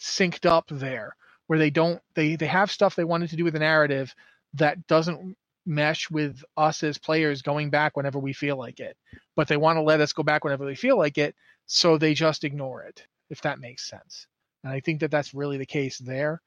[0.00, 1.16] synced up there
[1.48, 4.14] where they don't they they have stuff they wanted to do with the narrative
[4.54, 8.96] that doesn't mesh with us as players going back whenever we feel like it.
[9.36, 11.34] But they want to let us go back whenever we feel like it.
[11.66, 14.26] so they just ignore it, if that makes sense.
[14.64, 16.40] And I think that that's really the case there,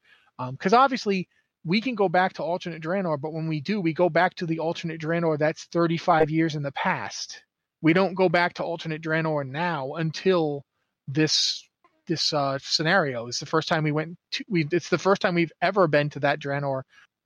[0.50, 1.28] because um, obviously
[1.64, 4.46] we can go back to alternate Draenor, but when we do, we go back to
[4.46, 7.42] the alternate Draenor that's 35 years in the past.
[7.80, 10.64] We don't go back to alternate Draenor now until
[11.08, 11.66] this
[12.08, 13.28] this uh, scenario.
[13.28, 14.66] It's the first time we went to we.
[14.72, 16.82] It's the first time we've ever been to that Draenor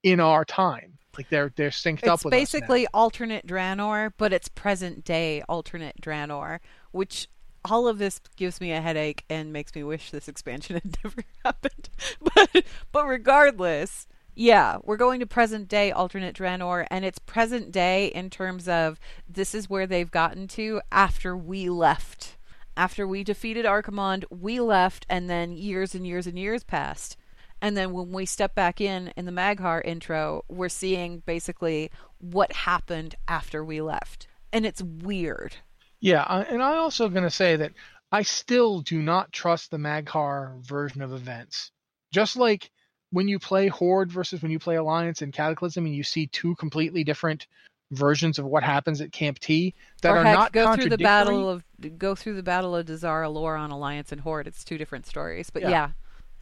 [0.06, 0.98] in our time.
[1.16, 6.00] Like they're they're synced it's up with basically alternate Draenor, but it's present day alternate
[6.00, 6.60] Draenor,
[6.92, 7.28] which
[7.64, 11.22] all of this gives me a headache and makes me wish this expansion had never
[11.44, 11.88] happened.
[12.20, 18.06] But but regardless, yeah, we're going to present day alternate Draenor, and it's present day
[18.06, 22.36] in terms of this is where they've gotten to after we left.
[22.76, 27.16] After we defeated Archimonde, we left, and then years and years and years passed.
[27.66, 32.52] And then when we step back in in the Mag'har intro, we're seeing basically what
[32.52, 34.28] happened after we left.
[34.52, 35.56] And it's weird.
[35.98, 37.72] Yeah, and I'm also going to say that
[38.12, 41.72] I still do not trust the Mag'har version of events.
[42.12, 42.70] Just like
[43.10, 46.54] when you play Horde versus when you play Alliance and Cataclysm and you see two
[46.54, 47.48] completely different
[47.90, 50.98] versions of what happens at Camp T that or are heck, not go through the
[50.98, 51.64] battle of
[51.98, 54.46] go through the battle of Dazar'alor on Alliance and Horde.
[54.46, 55.90] It's two different stories, but yeah, yeah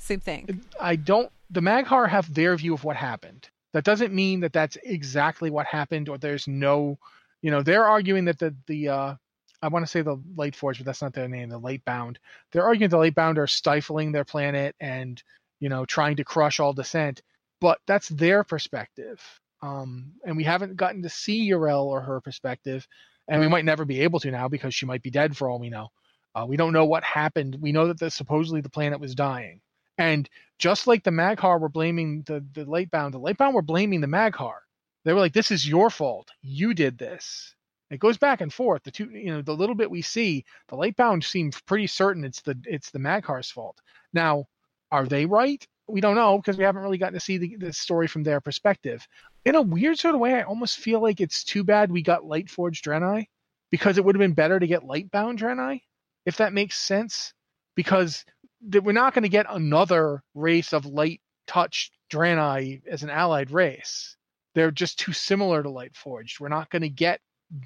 [0.05, 0.63] same thing.
[0.81, 1.31] I don't.
[1.51, 3.49] The Mag'har have their view of what happened.
[3.73, 6.99] That doesn't mean that that's exactly what happened, or there's no,
[7.43, 9.15] you know, they're arguing that the the uh,
[9.63, 11.49] I want to say the Light Forge, but that's not their name.
[11.49, 12.19] The Light Bound.
[12.53, 15.23] They're arguing the Light Bound are stifling their planet and
[15.59, 17.23] you know trying to crush all dissent.
[17.61, 19.23] But that's their perspective,
[19.63, 22.87] um, and we haven't gotten to see Yrel or her perspective,
[23.27, 25.59] and we might never be able to now because she might be dead for all
[25.59, 25.89] we know.
[26.35, 27.57] Uh, we don't know what happened.
[27.61, 29.61] We know that the, supposedly the planet was dying.
[29.99, 30.29] And
[30.59, 34.59] just like the Mag'har were blaming the, the Lightbound, the Lightbound were blaming the Mag'har.
[35.05, 36.31] They were like, this is your fault.
[36.43, 37.55] You did this.
[37.91, 38.83] It goes back and forth.
[38.83, 42.41] The two, you know, the little bit we see, the Lightbound seems pretty certain it's
[42.41, 43.81] the it's the Mag'har's fault.
[44.13, 44.47] Now,
[44.91, 45.65] are they right?
[45.87, 48.41] We don't know because we haven't really gotten to see the, the story from their
[48.41, 49.07] perspective.
[49.45, 52.23] In a weird sort of way, I almost feel like it's too bad we got
[52.23, 53.27] Lightforged Draenei
[53.71, 55.83] because it would have been better to get Lightbound Draenei,
[56.25, 57.35] if that makes sense.
[57.77, 58.25] Because
[58.69, 63.51] that we're not going to get another race of light touch Draenei as an allied
[63.51, 64.17] race.
[64.55, 66.41] They're just too similar to Light Forged.
[66.41, 67.21] We're not going to get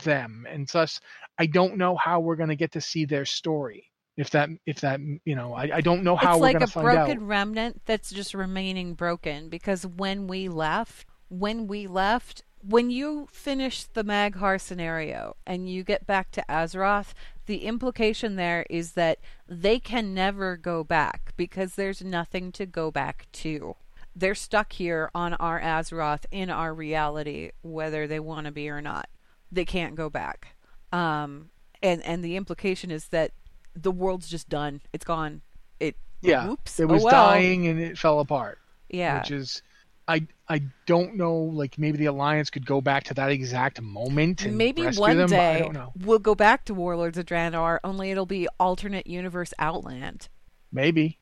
[0.05, 1.01] them, and thus
[1.39, 3.91] I don't know how we're going to get to see their story.
[4.17, 6.67] If that, if that, you know, I, I don't know how it's we're like going
[6.67, 6.91] to find out.
[6.91, 11.87] It's like a broken remnant that's just remaining broken because when we left, when we
[11.87, 17.13] left, when you finish the Mag'har scenario and you get back to Azeroth,
[17.49, 22.91] the implication there is that they can never go back because there's nothing to go
[22.91, 23.75] back to.
[24.15, 28.83] They're stuck here on our Azeroth in our reality, whether they want to be or
[28.83, 29.09] not.
[29.51, 30.57] They can't go back.
[30.93, 31.49] Um,
[31.83, 33.33] and and the implication is that
[33.75, 34.83] the world's just done.
[34.93, 35.41] It's gone.
[35.81, 36.51] It yeah.
[36.51, 36.79] Oops.
[36.79, 37.31] It was oh, well.
[37.31, 38.59] dying and it fell apart.
[38.91, 39.21] Yeah.
[39.21, 39.63] Which is
[40.09, 41.35] I I don't know.
[41.37, 44.43] Like maybe the alliance could go back to that exact moment.
[44.43, 47.79] And maybe one them, day we'll go back to Warlords of Draenor.
[47.85, 50.29] Only it'll be alternate universe Outland.
[50.73, 51.19] Maybe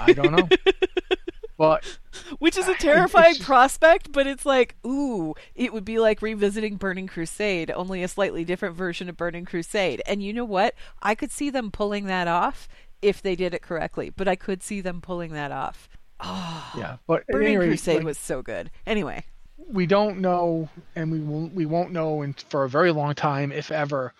[0.00, 0.48] I don't know.
[1.58, 1.98] but
[2.38, 3.46] which is a terrifying just...
[3.46, 4.10] prospect.
[4.10, 8.74] But it's like, ooh, it would be like revisiting Burning Crusade, only a slightly different
[8.74, 10.02] version of Burning Crusade.
[10.06, 10.74] And you know what?
[11.02, 12.68] I could see them pulling that off
[13.02, 14.08] if they did it correctly.
[14.08, 15.88] But I could see them pulling that off.
[16.22, 18.70] Oh, yeah, but Burning anyway, Crusade like, was so good.
[18.86, 19.24] Anyway,
[19.68, 23.52] we don't know, and we won't, we won't know in, for a very long time,
[23.52, 24.12] if ever,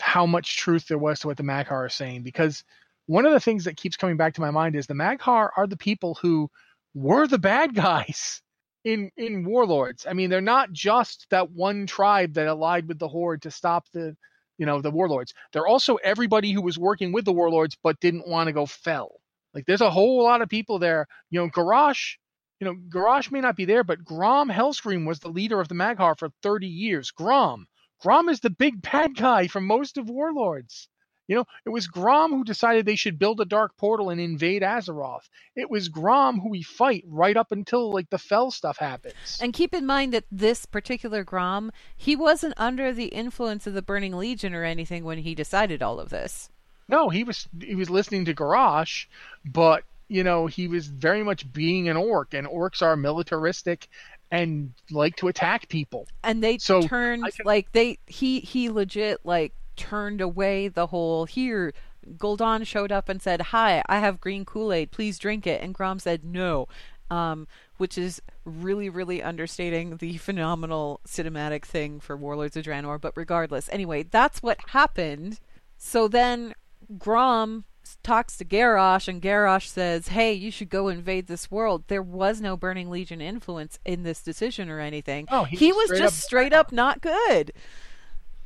[0.00, 2.22] how much truth there was to what the Mag'har are saying.
[2.22, 2.64] Because
[3.06, 5.66] one of the things that keeps coming back to my mind is the Mag'har are
[5.66, 6.50] the people who
[6.94, 8.42] were the bad guys
[8.84, 10.06] in in Warlords.
[10.08, 13.86] I mean, they're not just that one tribe that allied with the Horde to stop
[13.92, 14.16] the
[14.58, 15.34] you know the Warlords.
[15.52, 19.19] They're also everybody who was working with the Warlords but didn't want to go fel.
[19.54, 21.06] Like there's a whole lot of people there.
[21.30, 22.16] You know, Garrosh,
[22.60, 25.74] you know, Garrosh may not be there, but Grom Hellscream was the leader of the
[25.74, 27.10] Mag'har for 30 years.
[27.10, 27.66] Grom.
[28.00, 30.88] Grom is the big bad guy from most of Warlords.
[31.30, 34.62] You know, it was Grom who decided they should build a dark portal and invade
[34.62, 35.28] Azeroth.
[35.54, 39.38] It was Grom who we fight right up until like the Fel stuff happens.
[39.40, 43.82] And keep in mind that this particular Grom, he wasn't under the influence of the
[43.82, 46.50] Burning Legion or anything when he decided all of this.
[46.90, 49.06] No, he was he was listening to Garrosh,
[49.44, 53.88] but you know he was very much being an orc, and orcs are militaristic
[54.32, 56.08] and like to attack people.
[56.24, 57.46] And they so turned can...
[57.46, 61.72] like they he he legit like turned away the whole here.
[62.16, 64.90] Gul'dan showed up and said, "Hi, I have green Kool Aid.
[64.90, 66.66] Please drink it." And Grom said, "No."
[67.08, 73.00] Um, which is really, really understating the phenomenal cinematic thing for Warlords of Draenor.
[73.00, 75.40] But regardless, anyway, that's what happened.
[75.76, 76.54] So then
[76.98, 77.64] Grom
[78.02, 82.40] talks to Garrosh, and Garrosh says, "Hey, you should go invade this world." There was
[82.40, 85.26] no Burning Legion influence in this decision or anything.
[85.30, 87.52] Oh, he was just up straight up not good.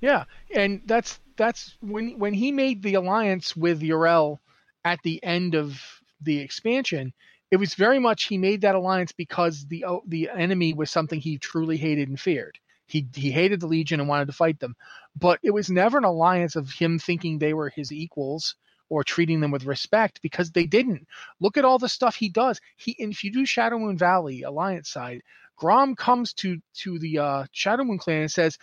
[0.01, 0.25] Yeah,
[0.55, 4.39] and that's that's when when he made the alliance with Yrel
[4.85, 5.81] at the end of
[6.21, 7.13] the expansion.
[7.51, 11.39] It was very much he made that alliance because the the enemy was something he
[11.39, 12.59] truly hated and feared.
[12.87, 14.77] He he hated the Legion and wanted to fight them,
[15.17, 18.57] but it was never an alliance of him thinking they were his equals
[18.89, 21.07] or treating them with respect because they didn't.
[21.41, 22.61] Look at all the stuff he does.
[22.77, 25.23] He if you do Shadowmoon Valley Alliance side,
[25.57, 28.59] Grom comes to to the uh, Shadowmoon clan and says,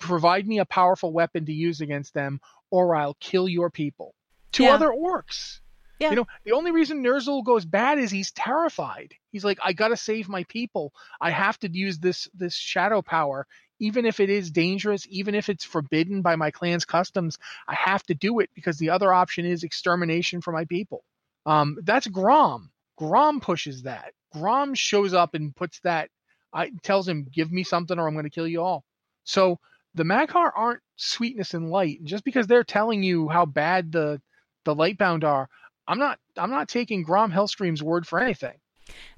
[0.00, 4.14] "Provide me a powerful weapon to use against them, or I'll kill your people."
[4.52, 4.74] To yeah.
[4.74, 5.60] other orcs.
[5.98, 6.10] Yeah.
[6.10, 9.14] You know, the only reason Ner'zhul goes bad is he's terrified.
[9.32, 10.92] He's like, I gotta save my people.
[11.20, 13.46] I have to use this this shadow power,
[13.78, 17.38] even if it is dangerous, even if it's forbidden by my clan's customs.
[17.68, 21.04] I have to do it because the other option is extermination for my people.
[21.44, 22.70] Um, that's Grom.
[22.96, 24.12] Grom pushes that.
[24.32, 26.10] Grom shows up and puts that.
[26.52, 28.84] I tells him, "Give me something, or I'm going to kill you all."
[29.24, 29.58] So
[29.94, 32.02] the Mag'har aren't sweetness and light.
[32.04, 34.20] Just because they're telling you how bad the
[34.64, 35.48] the Lightbound are,
[35.86, 38.54] I'm not I'm not taking Grom Hellscream's word for anything.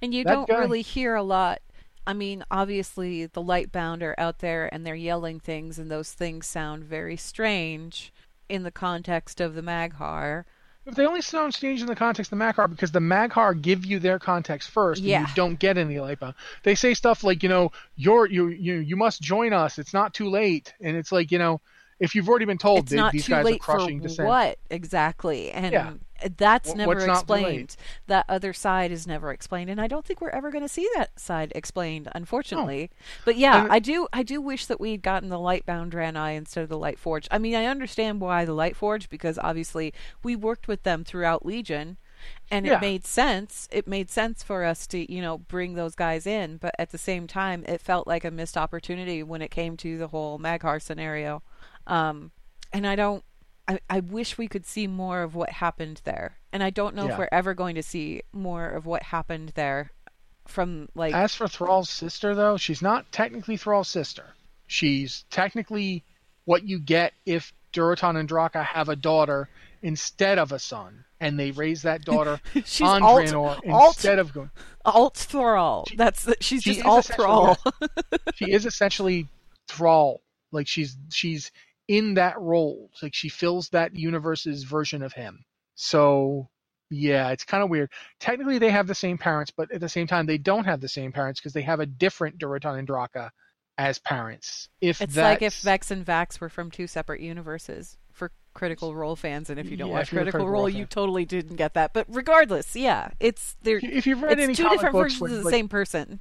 [0.00, 0.58] And you that don't guy...
[0.58, 1.60] really hear a lot.
[2.08, 6.46] I mean, obviously the Lightbound are out there and they're yelling things, and those things
[6.46, 8.14] sound very strange
[8.48, 10.44] in the context of the Mag'har.
[10.86, 13.84] If they only sound strange in the context of the Mag'har because the Mag'har give
[13.84, 15.18] you their context first, yeah.
[15.18, 16.32] and you don't get any Lightbound.
[16.62, 19.78] They say stuff like, you know, you're you you you must join us.
[19.78, 21.60] It's not too late, and it's like, you know,
[22.00, 24.28] if you've already been told they, these guys are crushing for descent.
[24.28, 25.50] What exactly?
[25.50, 25.92] And yeah.
[26.36, 27.76] That's never What's explained.
[28.06, 30.88] That other side is never explained, and I don't think we're ever going to see
[30.96, 32.90] that side explained, unfortunately.
[33.24, 34.08] But yeah, and, I do.
[34.12, 37.28] I do wish that we'd gotten the Lightbound Draenei instead of the Light Forge.
[37.30, 39.92] I mean, I understand why the Light Forge because obviously
[40.22, 41.96] we worked with them throughout Legion
[42.50, 46.26] and it made sense it made sense for us to you know bring those guys
[46.26, 49.76] in but at the same time it felt like a missed opportunity when it came
[49.76, 51.44] to the whole Mag'har scenario
[51.86, 52.32] um,
[52.72, 53.24] and I don't.
[53.68, 57.06] I, I wish we could see more of what happened there, and I don't know
[57.06, 57.12] yeah.
[57.12, 59.92] if we're ever going to see more of what happened there.
[60.46, 64.24] From like, as for Thrall's sister, though, she's not technically Thrall's sister.
[64.66, 66.02] She's technically
[66.46, 69.50] what you get if Durotan and Draka have a daughter
[69.82, 72.40] instead of a son, and they raise that daughter
[72.80, 74.50] on alt, Draenor instead alt, of going
[74.86, 75.84] alt Thrall.
[75.88, 77.58] She, That's the, she's she just alt Thrall.
[78.34, 79.28] she is essentially
[79.68, 80.22] Thrall.
[80.50, 81.52] Like she's she's
[81.88, 82.90] in that role.
[83.02, 85.44] Like she fills that universe's version of him.
[85.74, 86.48] So
[86.90, 87.90] yeah, it's kind of weird.
[88.20, 90.88] Technically, they have the same parents, but at the same time, they don't have the
[90.88, 93.30] same parents because they have a different Durotan and Draka
[93.76, 94.68] as parents.
[94.80, 99.16] If it's like if Vex and Vax were from two separate universes for Critical Role
[99.16, 101.92] fans, and if you don't yeah, watch Critical, Critical, Role, you totally didn't get that.
[101.92, 103.80] But regardless, yeah, it's there.
[103.82, 106.20] If you've read any two different versions of the same person.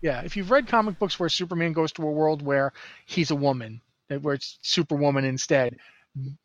[0.00, 2.72] Yeah, if you've read comic books where Superman goes to a world where
[3.06, 3.80] he's a woman
[4.12, 5.76] Uh, where it's Superwoman instead.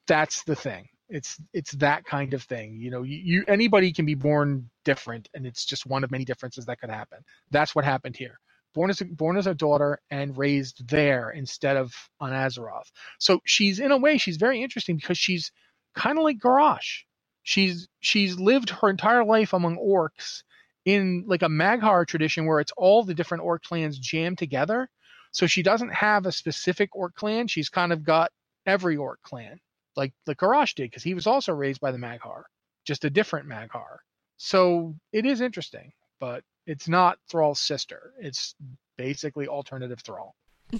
[0.07, 0.87] That's the thing.
[1.09, 2.77] It's it's that kind of thing.
[2.79, 6.25] You know, you, you anybody can be born different, and it's just one of many
[6.25, 7.19] differences that could happen.
[7.51, 8.39] That's what happened here.
[8.73, 12.91] Born as a, born as a daughter and raised there instead of on Azeroth.
[13.19, 15.51] So she's in a way she's very interesting because she's
[15.95, 17.03] kind of like Garrosh.
[17.43, 20.43] She's she's lived her entire life among orcs
[20.85, 24.89] in like a Mag'har tradition where it's all the different orc clans jammed together
[25.37, 27.47] so she doesn't have a specific orc clan.
[27.47, 28.31] She's kind of got
[28.65, 29.59] every orc clan,
[29.95, 32.41] like the Garrosh did, because he was also raised by the Mag'har,
[32.85, 33.97] just a different Mag'har.
[34.37, 38.13] So it is interesting, but it's not Thrall's sister.
[38.19, 38.55] It's
[38.97, 40.33] basically alternative Thrall.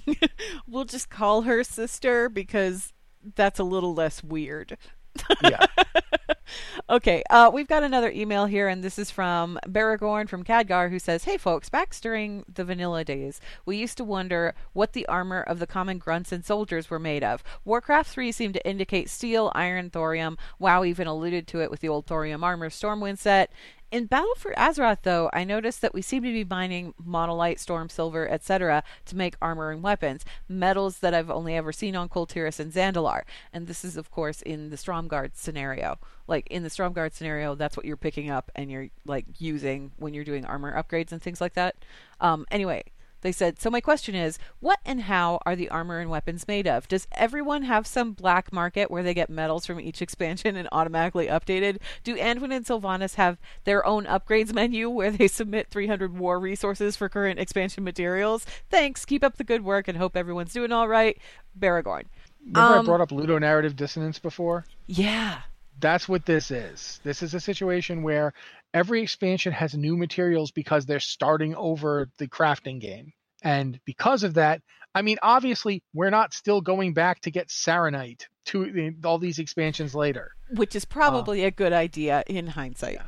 [0.66, 2.92] we'll just call her sister because
[3.36, 4.76] that's a little less weird.
[5.40, 5.66] yeah.
[6.88, 10.98] okay, uh, we've got another email here, and this is from Baragorn from Khadgar, who
[10.98, 15.40] says, "Hey folks, back during the vanilla days, we used to wonder what the armor
[15.40, 17.42] of the common grunts and soldiers were made of.
[17.64, 20.36] Warcraft 3 seemed to indicate steel, iron, thorium.
[20.58, 23.50] WoW even alluded to it with the old thorium armor Stormwind set.
[23.90, 27.88] In Battle for Azeroth, though, I noticed that we seem to be mining Monelite, storm
[27.88, 32.26] silver, etc., to make armor and weapons, metals that I've only ever seen on Kul
[32.26, 33.22] Tiras and Zandalar.
[33.50, 35.98] And this is, of course, in the Stromgarde scenario.
[36.26, 40.12] Like in the Stromgarde scenario, that's what you're picking up and you're like using when
[40.12, 41.74] you're doing armor upgrades and things like that.
[42.20, 42.84] Um, anyway,
[43.20, 46.66] they said, So my question is, what and how are the armor and weapons made
[46.66, 46.88] of?
[46.88, 51.26] Does everyone have some black market where they get medals from each expansion and automatically
[51.26, 51.78] updated?
[52.04, 56.96] Do Anduin and Sylvanas have their own upgrades menu where they submit 300 war resources
[56.96, 58.44] for current expansion materials?
[58.70, 59.04] Thanks.
[59.04, 61.18] Keep up the good work and hope everyone's doing all right.
[61.58, 62.04] Baragorn.
[62.44, 64.64] Remember um, I brought up ludonarrative dissonance before?
[64.86, 65.40] Yeah.
[65.80, 67.00] That's what this is.
[67.04, 68.32] This is a situation where
[68.74, 73.12] every expansion has new materials because they're starting over the crafting game.
[73.42, 74.62] And because of that,
[74.94, 79.94] I mean, obviously, we're not still going back to get Saronite to all these expansions
[79.94, 80.32] later.
[80.54, 82.94] Which is probably uh, a good idea in hindsight.
[82.94, 83.06] Yeah.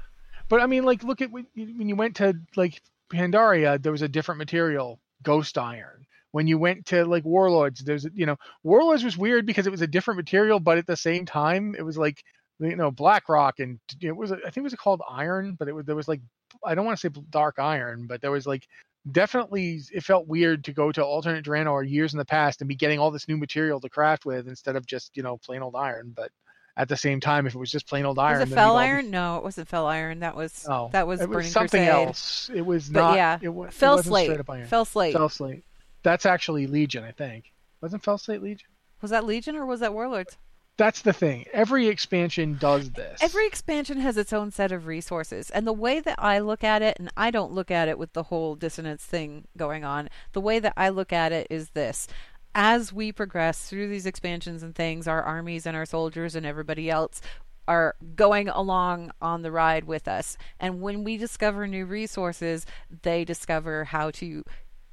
[0.49, 2.81] But I mean, like, look at when you went to like
[3.13, 6.07] Pandaria, there was a different material, Ghost Iron.
[6.33, 9.83] When you went to like Warlords, there's you know Warlords was weird because it was
[9.83, 12.23] a different material, but at the same time, it was like
[12.61, 15.87] you know BlackRock and it was I think it was called Iron, but it was
[15.87, 16.21] there was like
[16.65, 18.67] I don't want to say Dark Iron, but there was like
[19.11, 22.75] definitely it felt weird to go to alternate Draenor years in the past and be
[22.75, 25.75] getting all this new material to craft with instead of just you know plain old
[25.75, 26.13] iron.
[26.15, 26.31] But
[26.77, 29.11] at the same time, if it was just plain old iron, was it fel iron?
[29.11, 30.21] No, it wasn't fel iron.
[30.21, 32.07] That was oh, that was, it was something Crusade.
[32.09, 32.51] else.
[32.55, 33.17] It was but not.
[33.17, 34.31] Yeah, it, was, fel it slate.
[34.69, 35.13] Fel slate.
[35.15, 35.65] Fel slate.
[36.03, 37.53] That's actually Legion, I think.
[37.81, 38.69] Wasn't fel slate Legion?
[39.03, 40.37] Was that Legion or was that Warlords?
[40.77, 41.45] That's the thing.
[41.53, 43.23] Every expansion does this.
[43.23, 45.51] Every expansion has its own set of resources.
[45.51, 48.15] And the way that I look at it, and I don't look at it with
[48.15, 52.09] the whole dissonance thing going on, the way that I look at it is this.
[52.55, 56.91] As we progress through these expansions and things, our armies and our soldiers and everybody
[56.91, 57.21] else
[57.69, 60.37] are going along on the ride with us.
[60.59, 62.67] And when we discover new resources,
[63.03, 64.45] they discover how to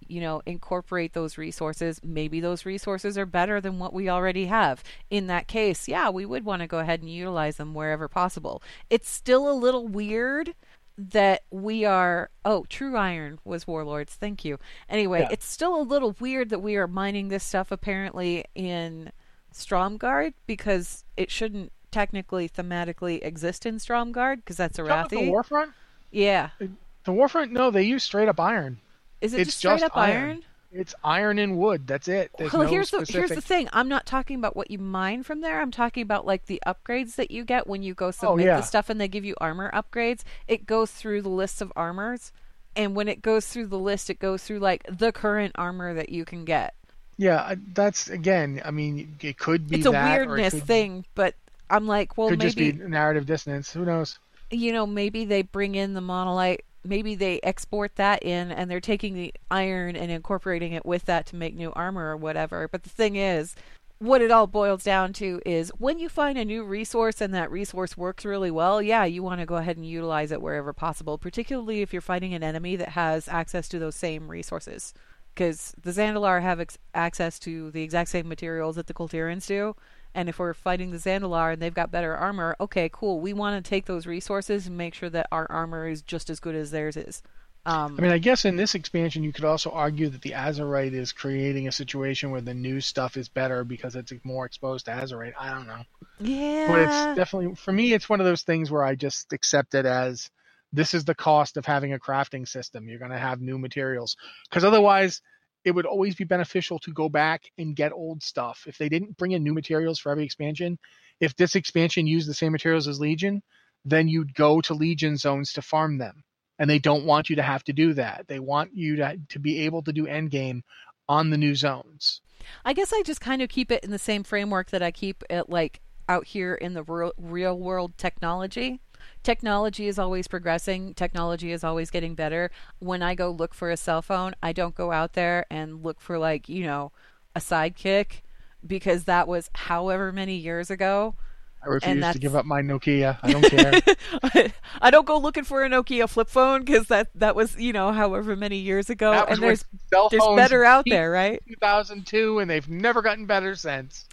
[0.10, 1.99] you know, incorporate those resources.
[2.03, 4.84] Maybe those resources are better than what we already have.
[5.10, 8.62] In that case, yeah, we would want to go ahead and utilize them wherever possible.
[8.89, 10.53] It's still a little weird
[10.97, 14.58] that we are oh true iron was warlords thank you
[14.89, 15.30] anyway yeah.
[15.32, 19.12] it's still a little weird that we are mining this stuff apparently in
[19.53, 25.10] stromgarde because it shouldn't technically thematically exist in stromgarde because that's Arathi.
[25.10, 25.72] the warfront
[26.12, 26.66] yeah uh,
[27.03, 28.80] the warfront no they use straight up iron
[29.22, 30.24] is it it's just straight just up iron?
[30.24, 30.43] iron?
[30.72, 31.88] It's iron and wood.
[31.88, 32.32] That's it.
[32.38, 33.13] There's well, no here's specific...
[33.13, 33.70] the here's the thing.
[33.72, 35.61] I'm not talking about what you mine from there.
[35.61, 38.49] I'm talking about like the upgrades that you get when you go oh, submit oh,
[38.49, 38.57] yeah.
[38.57, 40.24] the stuff and they give you armor upgrades.
[40.47, 42.34] It goes through the list of armors,
[42.76, 46.09] and when it goes through the list, it goes through like the current armor that
[46.09, 46.74] you can get.
[47.18, 48.61] Yeah, uh, that's again.
[48.63, 51.34] I mean, it could be it's a weirdness it thing, but
[51.70, 53.72] I'm like, well, could maybe just be narrative dissonance.
[53.72, 54.20] Who knows?
[54.51, 58.80] You know, maybe they bring in the Monelite maybe they export that in and they're
[58.80, 62.68] taking the iron and incorporating it with that to make new armor or whatever.
[62.68, 63.56] But the thing is,
[64.00, 67.50] what it all boils down to is when you find a new resource and that
[67.52, 71.18] resource works really well, yeah, you want to go ahead and utilize it wherever possible,
[71.18, 74.94] particularly if you're fighting an enemy that has access to those same resources.
[75.34, 79.48] Because the Zandalar have ex- access to the exact same materials that the Kul Tirans
[79.48, 79.76] do,
[80.18, 83.20] and if we're fighting the Zandalar and they've got better armor, okay, cool.
[83.20, 86.39] We want to take those resources and make sure that our armor is just as
[86.39, 87.22] good as theirs is.
[87.68, 90.93] Um, I mean, I guess in this expansion, you could also argue that the Azerite
[90.93, 94.91] is creating a situation where the new stuff is better because it's more exposed to
[94.91, 95.34] Azerite.
[95.39, 95.84] I don't know.
[96.20, 96.65] Yeah.
[96.68, 99.86] But it's definitely, for me, it's one of those things where I just accept it
[99.86, 100.32] as
[100.74, 102.89] this is the cost of having a crafting system.
[102.89, 104.18] You're going to have new materials.
[104.49, 105.22] Because otherwise,
[105.68, 108.63] it would always be beneficial to go back and get old stuff.
[108.68, 110.80] If they didn't bring in new materials for every expansion,
[111.20, 113.43] if this expansion used the same materials as Legion,
[113.84, 116.24] then you'd go to Legion zones to farm them.
[116.57, 118.28] And they don't want you to have to do that.
[118.30, 120.61] They want you to, to be able to do endgame
[121.09, 122.22] on the new zones.
[122.63, 125.22] I guess I just kind of keep it in the same framework that I keep
[125.30, 128.80] it like out here in the real, real world technology
[129.24, 132.51] technology is always progressing, technology is always getting better.
[132.80, 135.99] When I go look for a cell phone, I don't go out there and look
[136.01, 136.91] for like, you know,
[137.36, 138.22] a sidekick
[138.66, 141.16] because that was however many years ago.
[141.64, 143.18] I refuse to give up my Nokia.
[143.24, 144.53] I don't care.
[144.82, 147.91] I don't go looking for a Nokia flip phone because that that was you know
[147.91, 151.41] however many years ago, and there's there's better out there, right?
[151.47, 154.05] 2002, and they've never gotten better since.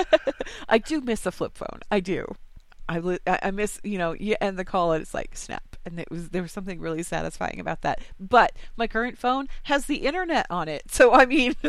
[0.68, 1.80] I do miss a flip phone.
[1.90, 2.34] I do.
[2.88, 6.10] I, I miss you know you end the call and it's like snap and it
[6.10, 8.00] was there was something really satisfying about that.
[8.18, 11.54] But my current phone has the internet on it so i mean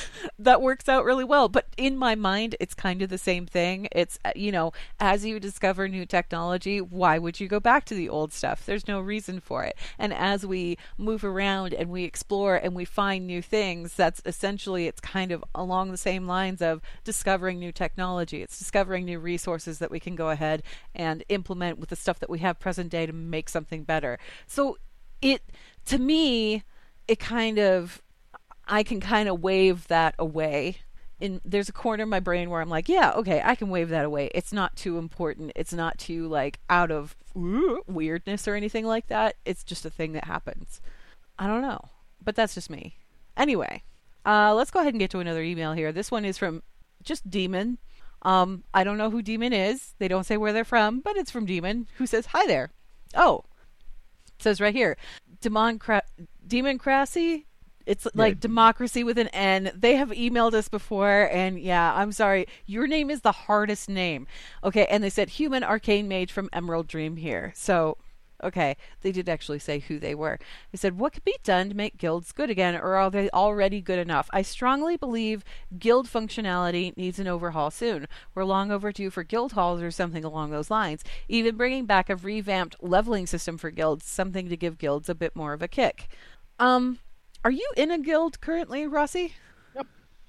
[0.38, 1.48] that works out really well.
[1.48, 3.88] But in my mind, it's kind of the same thing.
[3.92, 7.94] It's, uh, you know, as you discover new technology, why would you go back to
[7.94, 8.64] the old stuff?
[8.64, 9.76] There's no reason for it.
[9.98, 14.86] And as we move around and we explore and we find new things, that's essentially,
[14.86, 18.42] it's kind of along the same lines of discovering new technology.
[18.42, 20.62] It's discovering new resources that we can go ahead
[20.94, 24.18] and implement with the stuff that we have present day to make something better.
[24.46, 24.78] So
[25.20, 25.42] it,
[25.86, 26.64] to me,
[27.08, 28.02] it kind of
[28.66, 30.78] I can kind of wave that away.
[31.20, 33.90] In, there's a corner of my brain where I'm like, yeah, okay, I can wave
[33.90, 34.30] that away.
[34.34, 35.52] It's not too important.
[35.54, 39.36] It's not too like out of weirdness or anything like that.
[39.44, 40.80] It's just a thing that happens.
[41.38, 41.90] I don't know,
[42.22, 42.96] but that's just me.
[43.36, 43.84] Anyway,
[44.26, 45.92] uh, let's go ahead and get to another email here.
[45.92, 46.62] This one is from
[47.02, 47.78] just Demon.
[48.22, 49.94] Um, I don't know who Demon is.
[49.98, 52.70] They don't say where they're from, but it's from Demon, who says hi there.
[53.14, 53.44] Oh,
[54.36, 54.96] it says right here,
[55.40, 56.02] Demon Cra-
[56.46, 57.46] Demon Crassy.
[57.86, 58.40] It's like Yeah.
[58.40, 59.70] democracy with an N.
[59.74, 62.46] They have emailed us before, and yeah, I'm sorry.
[62.66, 64.26] Your name is the hardest name.
[64.62, 67.52] Okay, and they said human arcane mage from Emerald Dream here.
[67.54, 67.96] So,
[68.42, 70.38] okay, they did actually say who they were.
[70.72, 73.80] They said, What could be done to make guilds good again, or are they already
[73.80, 74.28] good enough?
[74.32, 75.44] I strongly believe
[75.78, 78.06] guild functionality needs an overhaul soon.
[78.34, 81.04] We're long overdue for guild halls or something along those lines.
[81.28, 85.36] Even bringing back a revamped leveling system for guilds, something to give guilds a bit
[85.36, 86.08] more of a kick.
[86.58, 86.98] Um,
[87.44, 89.34] are you in a guild currently, Rossi?
[89.74, 89.86] Yep.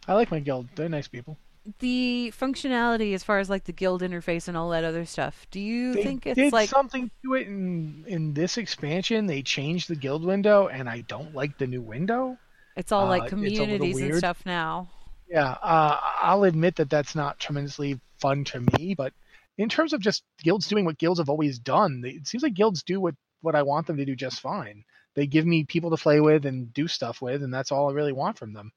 [0.07, 0.68] I like my guild.
[0.76, 1.38] They're nice people.
[1.80, 5.47] The functionality as far as like the guild interface and all that other stuff.
[5.49, 9.28] Do you They think it's did like something to it in in this expansion.
[9.28, 12.38] They changed the guild window, and I don't like the new window.
[12.76, 14.89] it's all uh, like it's a little communities and stuff now?
[15.30, 19.14] Yeah, uh, I'll admit that that's not tremendously fun to me, but
[19.57, 22.84] in terms of just guilds doing what guilds have always done, it seems like guilds
[22.84, 24.84] do what what I want them to do just fine.
[25.16, 27.93] They give me people to play with and do stuff with, and that's all I
[27.93, 28.72] really want from them.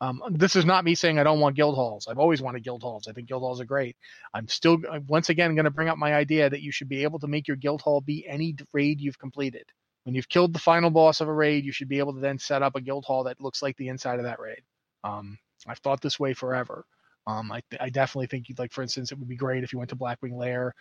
[0.00, 2.06] Um, this is not me saying I don't want guild halls.
[2.08, 3.08] I've always wanted guild halls.
[3.08, 3.96] I think guild halls are great.
[4.32, 7.02] I'm still uh, once again going to bring up my idea that you should be
[7.02, 9.64] able to make your guild hall be any raid you've completed.
[10.04, 12.38] When you've killed the final boss of a raid, you should be able to then
[12.38, 14.62] set up a guild hall that looks like the inside of that raid.
[15.02, 16.84] Um, I've thought this way forever.
[17.26, 19.78] Um, I, I definitely think, you'd like for instance, it would be great if you
[19.78, 20.74] went to Blackwing Lair,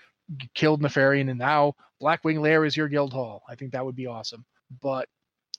[0.53, 3.41] killed Nefarian, and now Blackwing Lair is your guild hall.
[3.49, 4.45] I think that would be awesome.
[4.81, 5.07] But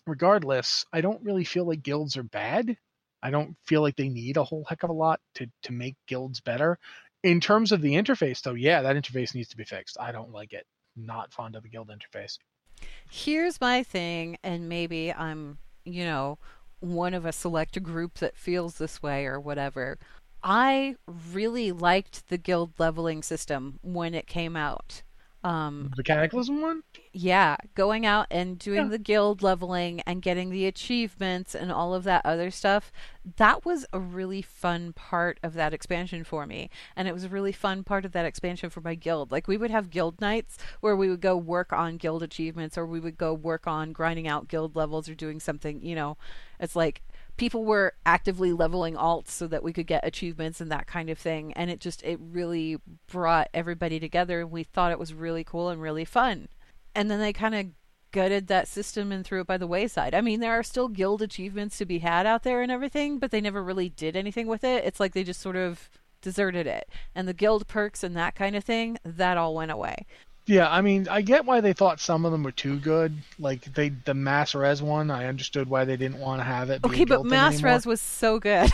[0.06, 2.76] regardless, I don't really feel like guilds are bad.
[3.22, 5.96] I don't feel like they need a whole heck of a lot to to make
[6.06, 6.78] guilds better.
[7.24, 9.96] In terms of the interface, though, yeah, that interface needs to be fixed.
[9.98, 10.66] I don't like it.
[10.96, 12.38] Not fond of the guild interface.
[13.10, 16.38] Here's my thing, and maybe I'm, you know,
[16.80, 19.98] one of a select group that feels this way or whatever.
[20.42, 20.94] I
[21.32, 25.02] really liked the guild leveling system when it came out.
[25.44, 26.82] Um, The Cataclysm one?
[27.12, 28.88] yeah, going out and doing Yeah.
[28.88, 32.90] the guild leveling and getting the achievements and all of that other stuff,
[33.36, 36.70] that was a really fun part of that expansion for me.
[36.96, 39.30] And it was a really fun part of that expansion for my guild.
[39.30, 42.84] Like, we would have guild nights where we would go work on guild achievements or
[42.84, 46.16] we would go work on grinding out guild levels or doing something, you know.
[46.58, 47.02] It's like
[47.38, 51.18] people were actively leveling alts so that we could get achievements and that kind of
[51.18, 52.76] thing and it just it really
[53.06, 56.48] brought everybody together we thought it was really cool and really fun
[56.94, 57.66] and then they kind of
[58.10, 60.14] gutted that system and threw it by the wayside.
[60.14, 63.30] I mean, there are still guild achievements to be had out there and everything, but
[63.30, 64.84] they never really did anything with it.
[64.84, 65.90] It's like they just sort of
[66.22, 66.88] deserted it.
[67.14, 70.06] And the guild perks and that kind of thing, that all went away.
[70.48, 73.12] Yeah, I mean, I get why they thought some of them were too good.
[73.38, 76.82] Like they, the Mass Res one, I understood why they didn't want to have it.
[76.84, 77.72] Okay, but Mass anymore.
[77.72, 78.70] Res was so good.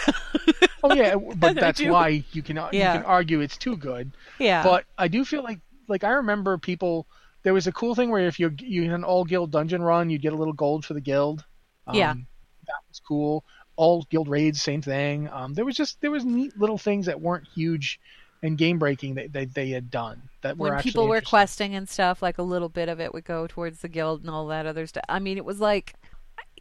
[0.85, 2.95] Oh yeah, but that's why you can Yeah.
[2.95, 4.12] you can argue it's too good.
[4.39, 4.62] yeah.
[4.62, 5.59] But I do feel like
[5.89, 7.07] like I remember people.
[7.43, 10.11] There was a cool thing where if you you had an all guild dungeon run,
[10.11, 11.45] you'd get a little gold for the guild.
[11.89, 12.14] Um, Yeah.
[12.14, 13.45] that was cool.
[13.77, 15.29] All guild raids, same thing.
[15.31, 17.99] Um, there was just there was neat little things that weren't huge
[18.45, 21.88] and game breaking that they, they had done that were when people were questing and
[21.88, 24.66] stuff, like a little bit of it would go towards the guild and all that
[24.66, 25.03] other stuff.
[25.09, 25.95] I mean, it was like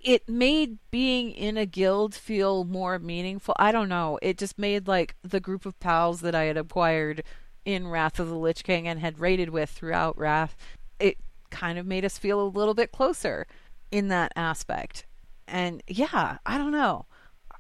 [0.01, 3.53] it made being in a guild feel more meaningful.
[3.59, 4.17] I don't know.
[4.21, 7.21] It just made like the group of pals that I had acquired
[7.65, 10.55] in Wrath of the Lich King and had raided with throughout Wrath.
[10.99, 11.17] It
[11.49, 13.45] kind of made us feel a little bit closer
[13.91, 15.05] in that aspect.
[15.49, 17.07] And yeah, I don't know.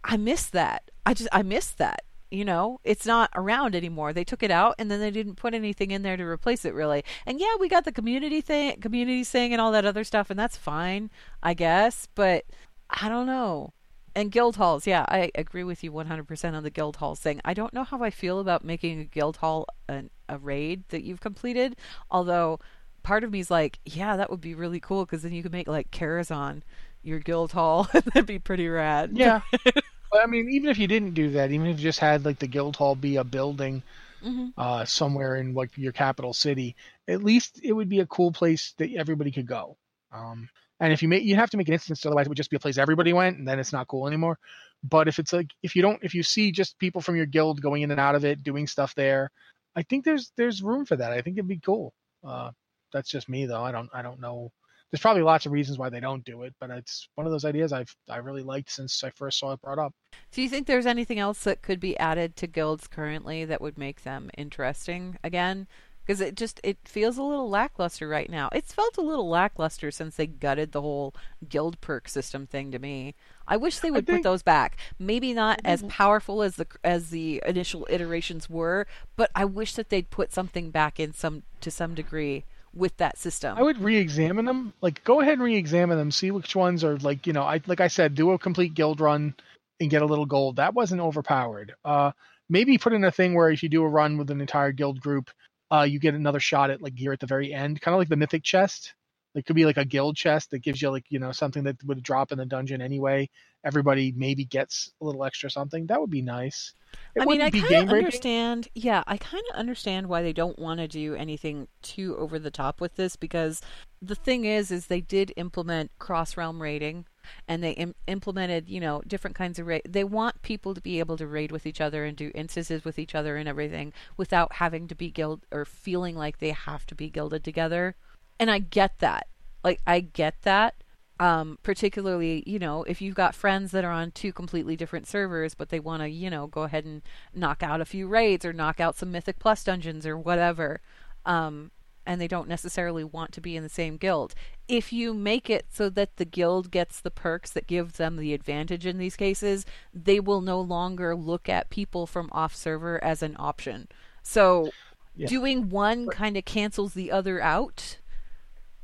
[0.01, 0.91] I miss that.
[1.05, 2.05] I just I miss that.
[2.33, 4.11] You know, it's not around anymore.
[4.11, 6.73] They took it out and then they didn't put anything in there to replace it
[6.73, 7.03] really.
[7.27, 10.39] And yeah, we got the community thing, community thing and all that other stuff and
[10.39, 11.11] that's fine,
[11.43, 12.45] I guess, but
[12.89, 13.73] I don't know.
[14.15, 17.39] And guild halls, yeah, I agree with you 100% on the guild halls thing.
[17.45, 21.03] I don't know how I feel about making a guild hall an, a raid that
[21.03, 21.75] you've completed,
[22.09, 22.59] although
[23.03, 25.51] part of me is like, yeah, that would be really cool because then you could
[25.51, 26.63] make like Karazhan
[27.03, 27.87] your guild hall.
[27.93, 29.11] That'd be pretty rad.
[29.13, 29.41] Yeah.
[30.13, 32.39] but I mean, even if you didn't do that, even if you just had like
[32.39, 33.83] the guild hall be a building
[34.21, 36.75] hmm uh, somewhere in like your capital city,
[37.07, 39.77] at least it would be a cool place that everybody could go.
[40.13, 40.49] Um,
[40.81, 42.57] and if you make, you have to make an instance, otherwise it would just be
[42.57, 44.39] a place everybody went, and then it's not cool anymore.
[44.83, 47.61] But if it's like if you don't, if you see just people from your guild
[47.61, 49.31] going in and out of it, doing stuff there,
[49.75, 51.13] I think there's there's room for that.
[51.13, 51.93] I think it'd be cool.
[52.25, 52.51] Uh,
[52.93, 53.63] that's just me though.
[53.63, 54.51] I don't I don't know.
[54.93, 57.45] There's probably lots of reasons why they don't do it, but it's one of those
[57.45, 59.91] ideas I've I really liked since I first saw it brought up.
[60.31, 63.75] Do you think there's anything else that could be added to guilds currently that would
[63.75, 65.67] make them interesting again?
[66.05, 68.49] because it just it feels a little lackluster right now.
[68.51, 71.15] It's felt a little lackluster since they gutted the whole
[71.47, 73.15] guild perk system thing to me.
[73.47, 74.77] I wish they would think- put those back.
[74.99, 78.85] Maybe not as powerful as the as the initial iterations were,
[79.15, 82.43] but I wish that they'd put something back in some to some degree
[82.73, 83.57] with that system.
[83.57, 84.73] I would re-examine them.
[84.81, 86.11] Like, go ahead and re-examine them.
[86.11, 88.99] See which ones are like, you know, I like I said, do a complete guild
[88.99, 89.35] run
[89.79, 90.57] and get a little gold.
[90.57, 91.73] That wasn't overpowered.
[91.83, 92.11] Uh,
[92.49, 94.99] maybe put in a thing where if you do a run with an entire guild
[94.99, 95.29] group,
[95.71, 98.09] uh, you get another shot at like gear at the very end, kind of like
[98.09, 98.93] the mythic chest.
[99.35, 101.83] It could be like a guild chest that gives you like you know something that
[101.85, 103.29] would drop in the dungeon anyway.
[103.63, 105.87] Everybody maybe gets a little extra something.
[105.87, 106.73] That would be nice.
[107.15, 108.67] It I mean, I kind of understand.
[108.75, 112.51] Yeah, I kind of understand why they don't want to do anything too over the
[112.51, 113.61] top with this because
[114.01, 117.05] the thing is, is they did implement cross realm raiding,
[117.47, 119.83] and they Im- implemented, you know, different kinds of raid.
[119.87, 122.99] They want people to be able to raid with each other and do instances with
[122.99, 126.95] each other and everything without having to be guild or feeling like they have to
[126.95, 127.95] be gilded together.
[128.43, 129.27] And I get that.
[129.63, 130.75] Like, I get that
[131.19, 135.53] um, particularly you know if you've got friends that are on two completely different servers
[135.53, 137.01] but they want to you know go ahead and
[137.33, 140.81] knock out a few raids or knock out some mythic plus dungeons or whatever
[141.25, 141.71] um,
[142.05, 144.33] and they don't necessarily want to be in the same guild
[144.67, 148.33] if you make it so that the guild gets the perks that give them the
[148.33, 153.21] advantage in these cases they will no longer look at people from off server as
[153.21, 153.87] an option
[154.23, 154.71] so
[155.15, 155.27] Yeah.
[155.27, 157.99] doing one kind of cancels the other out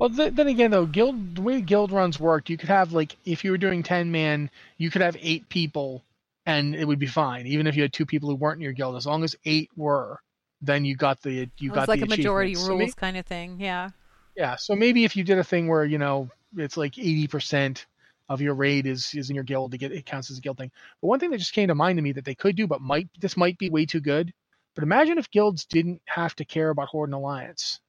[0.00, 3.16] Well, th- then again, though, guild the way guild runs worked, you could have like
[3.26, 6.02] if you were doing ten man, you could have eight people,
[6.46, 8.72] and it would be fine, even if you had two people who weren't in your
[8.72, 8.96] guild.
[8.96, 10.18] As long as eight were,
[10.62, 12.54] then you got the you it got was like the a majority.
[12.54, 13.90] So rules may- kind of thing yeah
[14.36, 17.84] yeah, so maybe if you did a thing where you know it's like eighty percent
[18.30, 20.56] of your raid is is in your guild to get it counts as a guild
[20.56, 20.70] thing.
[21.02, 22.80] But one thing that just came to mind to me that they could do, but
[22.80, 24.32] might this might be way too good.
[24.74, 27.80] But imagine if guilds didn't have to care about Horde and Alliance.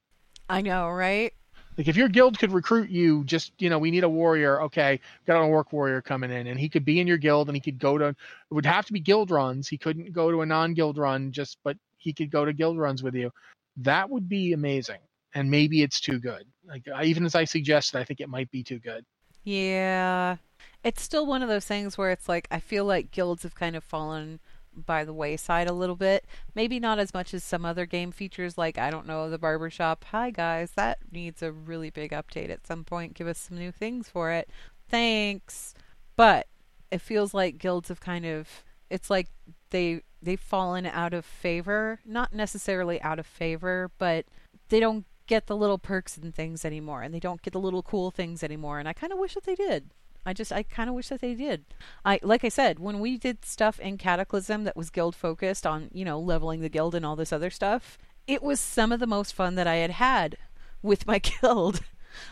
[0.50, 1.32] I know, right?
[1.78, 4.62] Like if your guild could recruit you, just you know, we need a warrior.
[4.62, 7.56] Okay, got an orc warrior coming in, and he could be in your guild, and
[7.56, 8.08] he could go to.
[8.08, 8.16] It
[8.50, 9.68] would have to be guild runs.
[9.68, 13.02] He couldn't go to a non-guild run, just but he could go to guild runs
[13.02, 13.32] with you.
[13.78, 14.98] That would be amazing.
[15.34, 16.44] And maybe it's too good.
[16.66, 19.04] Like I, even as I suggested, I think it might be too good.
[19.44, 20.36] Yeah.
[20.84, 23.76] It's still one of those things where it's like I feel like guilds have kind
[23.76, 24.40] of fallen
[24.74, 26.24] by the wayside a little bit.
[26.54, 30.04] Maybe not as much as some other game features like I don't know, the barbershop.
[30.10, 33.14] Hi guys, that needs a really big update at some point.
[33.14, 34.48] Give us some new things for it.
[34.88, 35.74] Thanks.
[36.16, 36.46] But
[36.90, 39.28] it feels like guilds have kind of it's like
[39.70, 44.26] they they've fallen out of favor, not necessarily out of favor, but
[44.68, 47.82] they don't get the little perks and things anymore and they don't get the little
[47.82, 49.90] cool things anymore and I kind of wish that they did.
[50.24, 51.64] I just I kind of wish that they did.
[52.04, 55.88] I like I said when we did stuff in Cataclysm that was guild focused on,
[55.92, 59.06] you know, leveling the guild and all this other stuff, it was some of the
[59.06, 60.36] most fun that I had had
[60.82, 61.80] with my guild.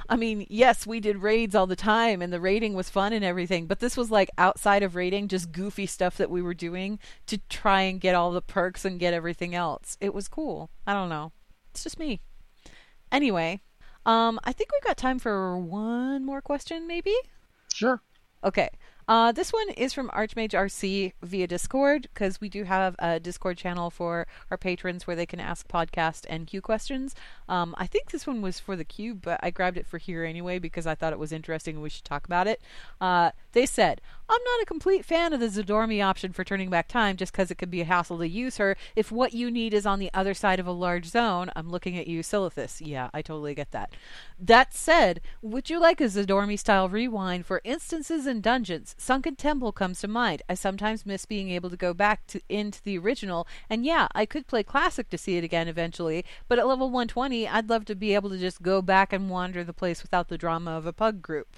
[0.08, 3.24] I mean, yes, we did raids all the time and the raiding was fun and
[3.24, 6.98] everything, but this was like outside of raiding, just goofy stuff that we were doing
[7.26, 9.96] to try and get all the perks and get everything else.
[10.00, 10.70] It was cool.
[10.86, 11.32] I don't know.
[11.70, 12.20] It's just me.
[13.10, 13.62] Anyway,
[14.06, 17.14] um, I think we've got time for one more question, maybe?
[17.72, 18.02] Sure.
[18.44, 18.70] Okay.
[19.10, 23.58] Uh, this one is from Archmage RC via Discord because we do have a Discord
[23.58, 27.16] channel for our patrons where they can ask podcast and Q questions.
[27.48, 30.24] Um, I think this one was for the cube, but I grabbed it for here
[30.24, 32.62] anyway because I thought it was interesting and we should talk about it.
[33.00, 36.86] Uh, they said, I'm not a complete fan of the Zidormi option for turning back
[36.86, 38.76] time just because it can be a hassle to use her.
[38.94, 41.98] If what you need is on the other side of a large zone, I'm looking
[41.98, 42.80] at you, Silithus.
[42.80, 43.92] Yeah, I totally get that.
[44.38, 48.94] That said, would you like a Zidormi style rewind for instances and dungeons?
[49.00, 50.42] Sunken Temple comes to mind.
[50.46, 54.26] I sometimes miss being able to go back to into the original, and yeah, I
[54.26, 57.94] could play classic to see it again eventually, but at level 120, I'd love to
[57.94, 60.92] be able to just go back and wander the place without the drama of a
[60.92, 61.56] pug group.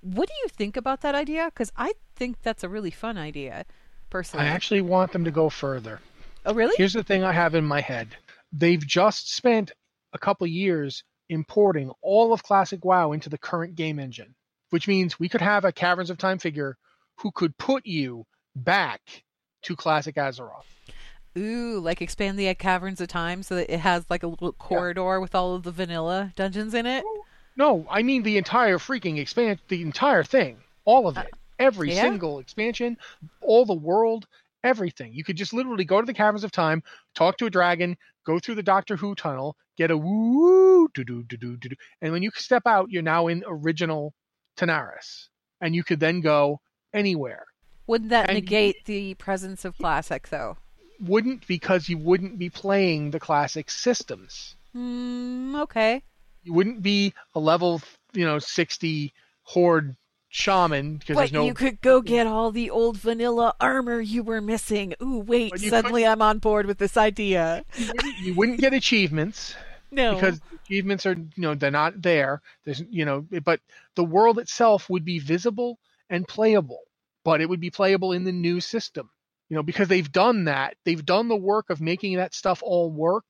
[0.00, 1.46] What do you think about that idea?
[1.46, 3.66] Because I think that's a really fun idea,
[4.08, 4.46] personally.
[4.46, 6.00] I actually want them to go further.
[6.46, 6.74] oh, really?
[6.78, 8.16] Here's the thing I have in my head.
[8.52, 9.72] They've just spent
[10.14, 14.34] a couple years importing all of Classic WoW into the current game engine,
[14.70, 16.76] which means we could have a Caverns of Time figure
[17.16, 19.00] who could put you back
[19.62, 20.64] to Classic Azeroth.
[21.36, 25.20] Ooh, like expand the Caverns of Time so that it has like a little corridor
[25.20, 27.02] with all of the vanilla dungeons in it.
[27.06, 27.24] Oh,
[27.56, 31.92] no, I mean the entire freaking expand, the entire thing, all of uh, it, every
[31.92, 32.02] yeah?
[32.02, 32.96] single expansion,
[33.40, 34.26] all the world,
[34.62, 35.12] everything.
[35.12, 36.82] You could just literally go to the Caverns of Time,
[37.14, 41.24] talk to a dragon, go through the Doctor Who tunnel, get a woo, do do
[41.24, 41.68] do do do,
[42.00, 44.14] and when you step out, you're now in original
[44.56, 45.28] Tanaris,
[45.60, 46.60] and you could then go
[46.92, 47.44] anywhere.
[47.86, 50.56] Wouldn't that And- negate the presence of classic though?
[51.00, 54.54] wouldn't because you wouldn't be playing the classic systems.
[54.74, 56.02] Mm, okay.
[56.42, 57.82] You wouldn't be a level,
[58.12, 59.96] you know, 60 horde
[60.28, 64.40] shaman because there's no you could go get all the old vanilla armor you were
[64.40, 64.94] missing.
[65.00, 67.64] Ooh, wait, suddenly I'm on board with this idea.
[67.76, 69.54] you wouldn't, you wouldn't get achievements
[69.94, 70.14] No.
[70.14, 72.42] because achievements are you know they're not there.
[72.64, 73.60] There's you know but
[73.94, 75.78] the world itself would be visible
[76.10, 76.82] and playable
[77.24, 79.08] but it would be playable in the new system
[79.48, 80.76] you know because they've done that.
[80.84, 83.24] They've done the work of making that stuff all work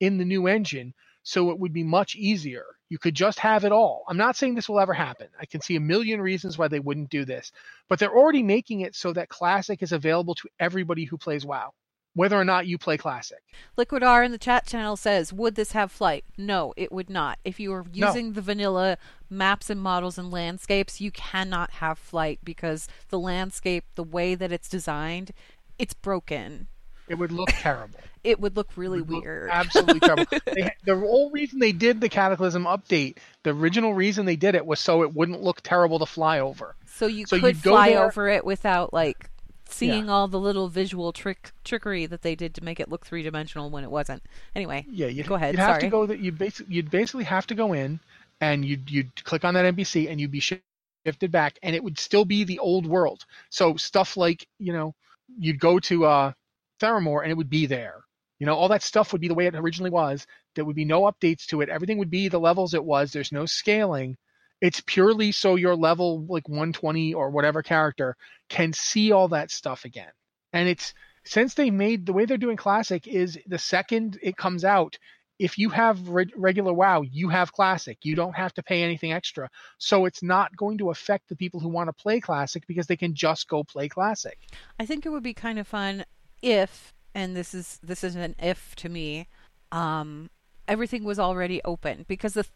[0.00, 2.66] in the new engine so it would be much easier.
[2.90, 4.04] You could just have it all.
[4.06, 5.28] I'm not saying this will ever happen.
[5.40, 7.50] I can see a million reasons why they wouldn't do this
[7.88, 11.72] but they're already making it so that classic is available to everybody who plays wow
[12.14, 13.42] whether or not you play classic
[13.76, 17.38] Liquid R in the chat channel says, "Would this have flight?" No, it would not.
[17.44, 18.06] If you were No.
[18.08, 18.98] using the vanilla
[19.28, 24.52] maps and models and landscapes, you cannot have flight because the landscape, the way that
[24.52, 25.32] it's designed,
[25.78, 26.68] it's broken.
[27.08, 29.50] it would look terrible It would look really would look weird.
[29.50, 30.24] Absolutely terrible.
[30.46, 34.64] They, the whole reason they did the Cataclysm update, the original reason they did it
[34.64, 36.74] was so it wouldn't look terrible to fly over.
[36.86, 39.28] so you so could fly there- over it without like
[39.68, 43.22] seeing all the little visual trick trickery that they did to make it look three
[43.22, 44.22] dimensional when it wasn't.
[44.54, 45.80] Anyway, Yeah, you'd, Go ahead, You'd have sorry.
[45.80, 48.00] to go that you basically you'd basically have to go in
[48.40, 51.98] and you'd you'd click on that NPC and you'd be shifted back and it would
[51.98, 53.24] still be the old world.
[53.50, 54.94] So stuff like you know
[55.38, 56.32] you'd go to uh,
[56.80, 58.04] Theramore and it would be there.
[58.38, 60.26] You know all that stuff would be the way it originally was.
[60.54, 61.68] There would be no updates to it.
[61.68, 63.12] Everything would be the levels it was.
[63.12, 64.16] There's no scaling.
[64.64, 68.16] It's purely so your level like 120 or whatever character
[68.48, 70.12] can see all that stuff again.
[70.54, 74.64] And it's since they made the way they're doing classic is the second it comes
[74.64, 74.96] out
[75.38, 77.98] if you have re- regular WoW, you have Classic.
[78.02, 79.50] You don't have to pay anything extra.
[79.78, 82.96] So it's not going to affect the people who want to play Classic because they
[82.96, 84.38] can just go play Classic.
[84.78, 86.04] I think it would be kind of fun
[86.40, 89.26] if, and this is this is an if to me,
[89.72, 90.30] um,
[90.68, 92.46] everything was already open because the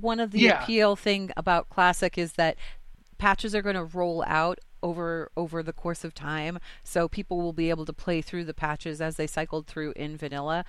[0.00, 0.62] one of the Yeah.
[0.62, 2.56] appeal thing about classic is that
[3.18, 7.52] patches are going to roll out over over the course of time, so people will
[7.52, 10.64] be able to play through the patches as they cycled through in vanilla.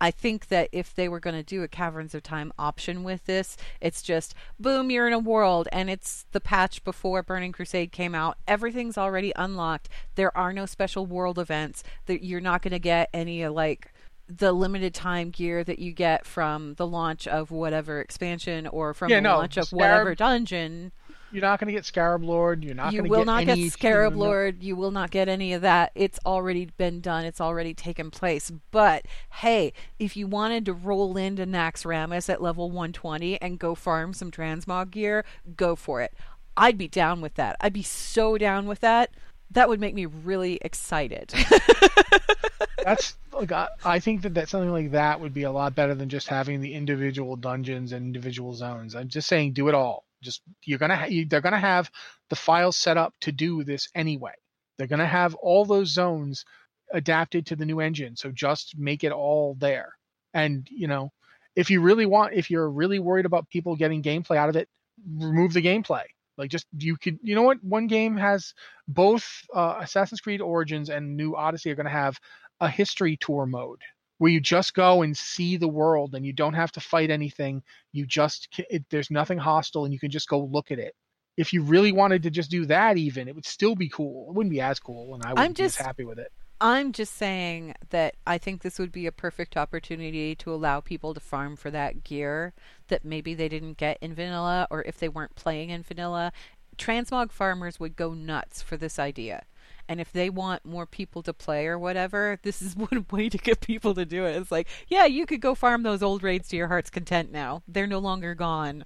[0.00, 3.24] I think that if they were going to do a Caverns of Time option with
[3.24, 7.90] this, it's just boom, you're in a world, and it's the patch before Burning Crusade
[7.90, 8.38] came out.
[8.46, 9.88] Everything's already unlocked.
[10.14, 11.82] There are no special world events.
[12.06, 13.92] That you're not going to get any like
[14.28, 19.10] the limited time gear that you get from the launch of whatever expansion or from
[19.10, 20.92] Yeah, the no, launch of Scarab- whatever dungeon.
[21.30, 22.64] You're not going to get Scarab Lord.
[22.64, 24.62] You're not You going to will get not get Scarab you Lord.
[24.62, 25.92] You will not get any of that.
[25.94, 27.26] It's already been done.
[27.26, 28.50] It's already taken place.
[28.70, 34.14] But hey, if you wanted to roll into Naxxramas at level 120 and go farm
[34.14, 35.22] some transmog gear,
[35.54, 36.14] go for it.
[36.56, 37.56] I'd be down with that.
[37.60, 39.10] I'd be so down with that.
[39.50, 41.32] That would make me really excited.
[42.88, 45.94] That's like I, I think that that something like that would be a lot better
[45.94, 48.94] than just having the individual dungeons and individual zones.
[48.94, 50.06] I'm just saying, do it all.
[50.22, 51.90] Just you're gonna ha- you, they're gonna have
[52.30, 54.32] the files set up to do this anyway.
[54.78, 56.46] They're gonna have all those zones
[56.90, 58.16] adapted to the new engine.
[58.16, 59.92] So just make it all there.
[60.32, 61.12] And you know,
[61.56, 64.66] if you really want, if you're really worried about people getting gameplay out of it,
[65.14, 66.04] remove the gameplay.
[66.38, 67.62] Like just you could, you know what?
[67.62, 68.54] One game has
[68.86, 72.18] both uh, Assassin's Creed Origins and New Odyssey are going to have
[72.60, 73.80] a history tour mode
[74.18, 77.62] where you just go and see the world and you don't have to fight anything.
[77.92, 80.94] You just it, there's nothing hostile and you can just go look at it.
[81.36, 84.28] If you really wanted to just do that, even it would still be cool.
[84.28, 86.32] It wouldn't be as cool, and I wouldn't be as just- happy with it.
[86.60, 91.14] I'm just saying that I think this would be a perfect opportunity to allow people
[91.14, 92.52] to farm for that gear
[92.88, 96.32] that maybe they didn't get in vanilla or if they weren't playing in vanilla.
[96.76, 99.44] Transmog farmers would go nuts for this idea.
[99.88, 103.38] And if they want more people to play or whatever, this is one way to
[103.38, 104.36] get people to do it.
[104.36, 107.62] It's like, yeah, you could go farm those old raids to your heart's content now.
[107.66, 108.84] They're no longer gone.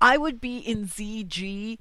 [0.00, 1.78] I would be in ZG,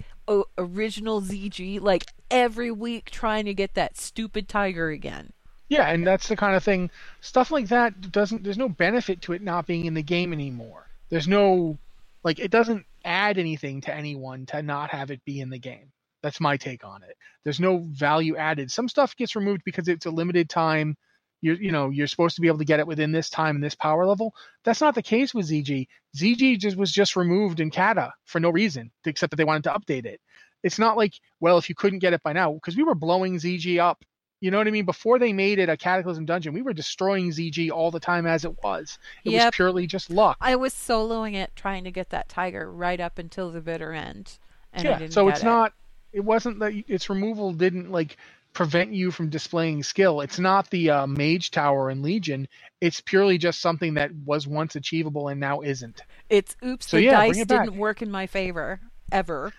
[0.58, 5.32] original ZG, like every week trying to get that stupid tiger again.
[5.70, 6.90] Yeah, and that's the kind of thing.
[7.22, 8.44] Stuff like that doesn't.
[8.44, 10.88] There's no benefit to it not being in the game anymore.
[11.10, 11.78] There's no,
[12.24, 15.92] like, it doesn't add anything to anyone to not have it be in the game.
[16.22, 17.16] That's my take on it.
[17.44, 18.72] There's no value added.
[18.72, 20.98] Some stuff gets removed because it's a limited time.
[21.42, 23.64] You're, you know, you're supposed to be able to get it within this time and
[23.64, 24.34] this power level.
[24.66, 25.88] That's not the case with ZG.
[26.18, 29.72] ZG just was just removed in Kata for no reason, except that they wanted to
[29.72, 30.20] update it.
[30.64, 33.38] It's not like, well, if you couldn't get it by now, because we were blowing
[33.38, 34.04] ZG up
[34.42, 34.86] you know what I mean?
[34.86, 38.46] Before they made it a Cataclysm dungeon, we were destroying ZG all the time as
[38.46, 38.98] it was.
[39.26, 40.38] It was purely just luck.
[40.40, 44.40] I was soloing it trying to get that tiger right up until the bitter end.
[44.72, 45.46] And I yeah, didn't so get it's it.
[45.46, 45.74] not.
[46.12, 48.18] It wasn't that its removal didn't like
[48.54, 50.22] prevent you from displaying skill.
[50.22, 52.48] It's not the uh, Mage Tower in Legion.
[52.82, 56.02] It's purely just something that was once achievable and now isn't.
[56.30, 58.80] It's oops, So, the yeah, dice didn't work in my favor
[59.12, 59.54] ever.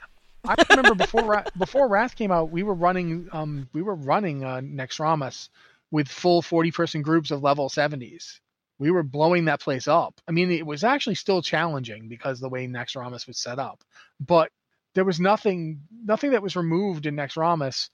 [0.44, 4.44] I remember before Ra- before Wrath came out, we were running um we were running
[4.44, 5.48] uh, Naxxramas
[5.90, 8.40] with full forty person groups of level seventies.
[8.78, 10.20] We were blowing that place up.
[10.26, 13.84] I mean, it was actually still challenging because the way Naxxramas was set up,
[14.20, 14.50] but
[14.94, 17.90] there was nothing nothing that was removed in Naxxramas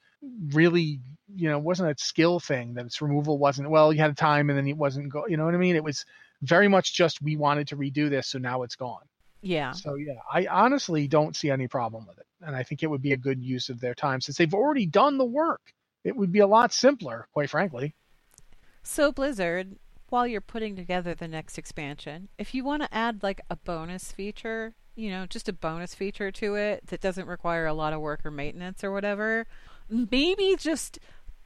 [0.52, 1.00] really
[1.34, 4.48] you know wasn't a skill thing that its removal wasn't well you had a time
[4.48, 6.04] and then it wasn't go you know what i mean it was
[6.42, 9.02] very much just we wanted to redo this so now it's gone
[9.42, 9.72] Yeah.
[9.72, 13.02] so yeah, I honestly don't see any problem with it, and I think it would
[13.02, 15.60] be a good use of their time since they've already done the work.
[16.04, 17.94] It would be a lot simpler, quite frankly.
[18.82, 19.76] So Blizzard,
[20.08, 24.12] while you're putting together the next expansion, if you want to add like a bonus
[24.12, 28.00] feature, you know, just a bonus feature to it that doesn't require a lot of
[28.00, 29.46] work or maintenance or whatever,
[29.88, 30.98] maybe just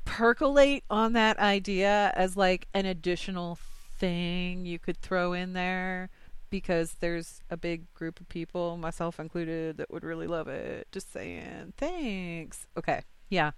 [0.05, 3.59] percolate on that idea as like an additional
[3.99, 6.09] thing you could throw in there
[6.49, 10.89] because there's a big group of people, myself included, that would really love it.
[10.91, 11.73] Just saying.
[11.77, 12.67] Thanks.
[12.77, 13.03] Okay.
[13.29, 13.53] Yeah.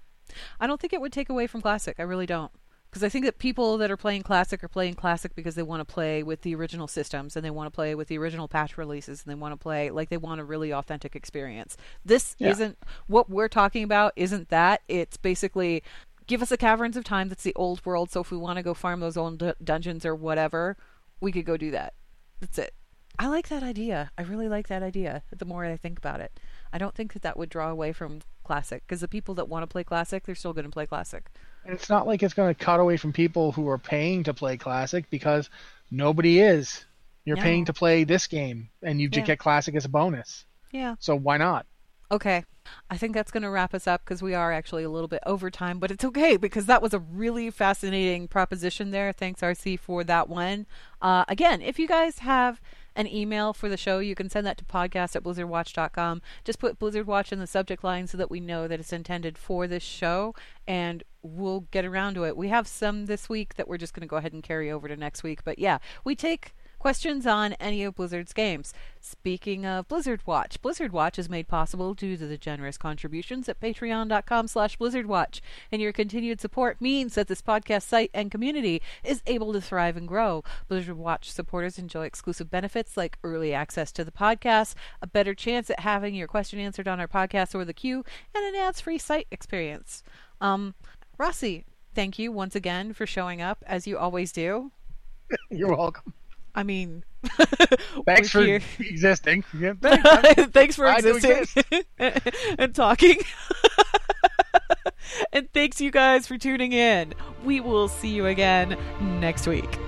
[0.60, 1.96] I don't think it would take away from Classic.
[1.98, 2.52] I really don't.
[2.92, 5.80] Because I think that people that are playing Classic are playing Classic because they want
[5.80, 8.76] to play with the original systems and they want to play with the original patch
[8.76, 11.78] releases and they want to play like they want a really authentic experience.
[12.04, 12.50] This Yeah.
[12.50, 12.76] isn't
[13.06, 14.82] what we're talking about, isn't that.
[14.88, 15.82] It's basically
[16.26, 18.10] give us a Caverns of Time that's the old world.
[18.10, 20.76] So if we want to go farm those old du- dungeons or whatever,
[21.18, 21.94] we could go do that.
[22.40, 22.74] That's it.
[23.18, 24.10] I like that idea.
[24.18, 26.38] I really like that idea the more I think about it.
[26.74, 28.20] I don't think that that would draw away from
[28.52, 31.24] Classic because the people that want to play Classic, they're still going to play Classic.
[31.64, 34.34] And it's not like it's going to cut away from people who are paying to
[34.34, 35.48] play Classic because
[35.90, 36.84] nobody is.
[37.24, 37.42] You're No.
[37.42, 39.16] paying to play this game, and you Yeah.
[39.20, 40.44] just get Classic as a bonus.
[40.70, 40.96] Yeah.
[40.98, 41.64] So why not?
[42.10, 42.44] Okay.
[42.90, 45.22] I think that's going to wrap us up because we are actually a little bit
[45.24, 49.12] over time, but it's okay because that was a really fascinating proposition there.
[49.14, 50.66] Thanks, RC, for that one.
[51.00, 52.60] Uh, again, if you guys have
[52.94, 56.22] an email for the show, you can send that to podcast at blizzardwatch.com.
[56.44, 59.38] Just put Blizzard Watch in the subject line so that we know that it's intended
[59.38, 60.34] for this show,
[60.66, 62.36] and we'll get around to it.
[62.36, 64.88] We have some this week that we're just going to go ahead and carry over
[64.88, 65.44] to next week.
[65.44, 68.74] But yeah, we take questions on any of Blizzard's games.
[69.00, 73.60] Speaking of Blizzard Watch, Blizzard Watch is made possible due to the generous contributions at
[73.60, 79.22] patreon.com slash blizzardwatch, and your continued support means that this podcast site and community is
[79.28, 80.42] able to thrive and grow.
[80.66, 85.70] Blizzard Watch supporters enjoy exclusive benefits like early access to the podcast, a better chance
[85.70, 88.04] at having your question answered on our podcast or the queue,
[88.34, 90.02] and an ads-free site experience.
[90.40, 90.74] Um,
[91.16, 91.64] Rossi,
[91.94, 94.72] thank you once again for showing up, as you always do.
[95.48, 96.12] You're welcome.
[96.54, 97.04] I mean,
[98.04, 98.60] Thanks for here.
[98.78, 99.44] existing.
[99.58, 100.42] Yeah, thanks.
[100.52, 101.84] thanks for I existing
[102.58, 103.16] and talking.
[105.32, 107.14] and thanks you guys for tuning in.
[107.44, 109.78] We will see you again next week.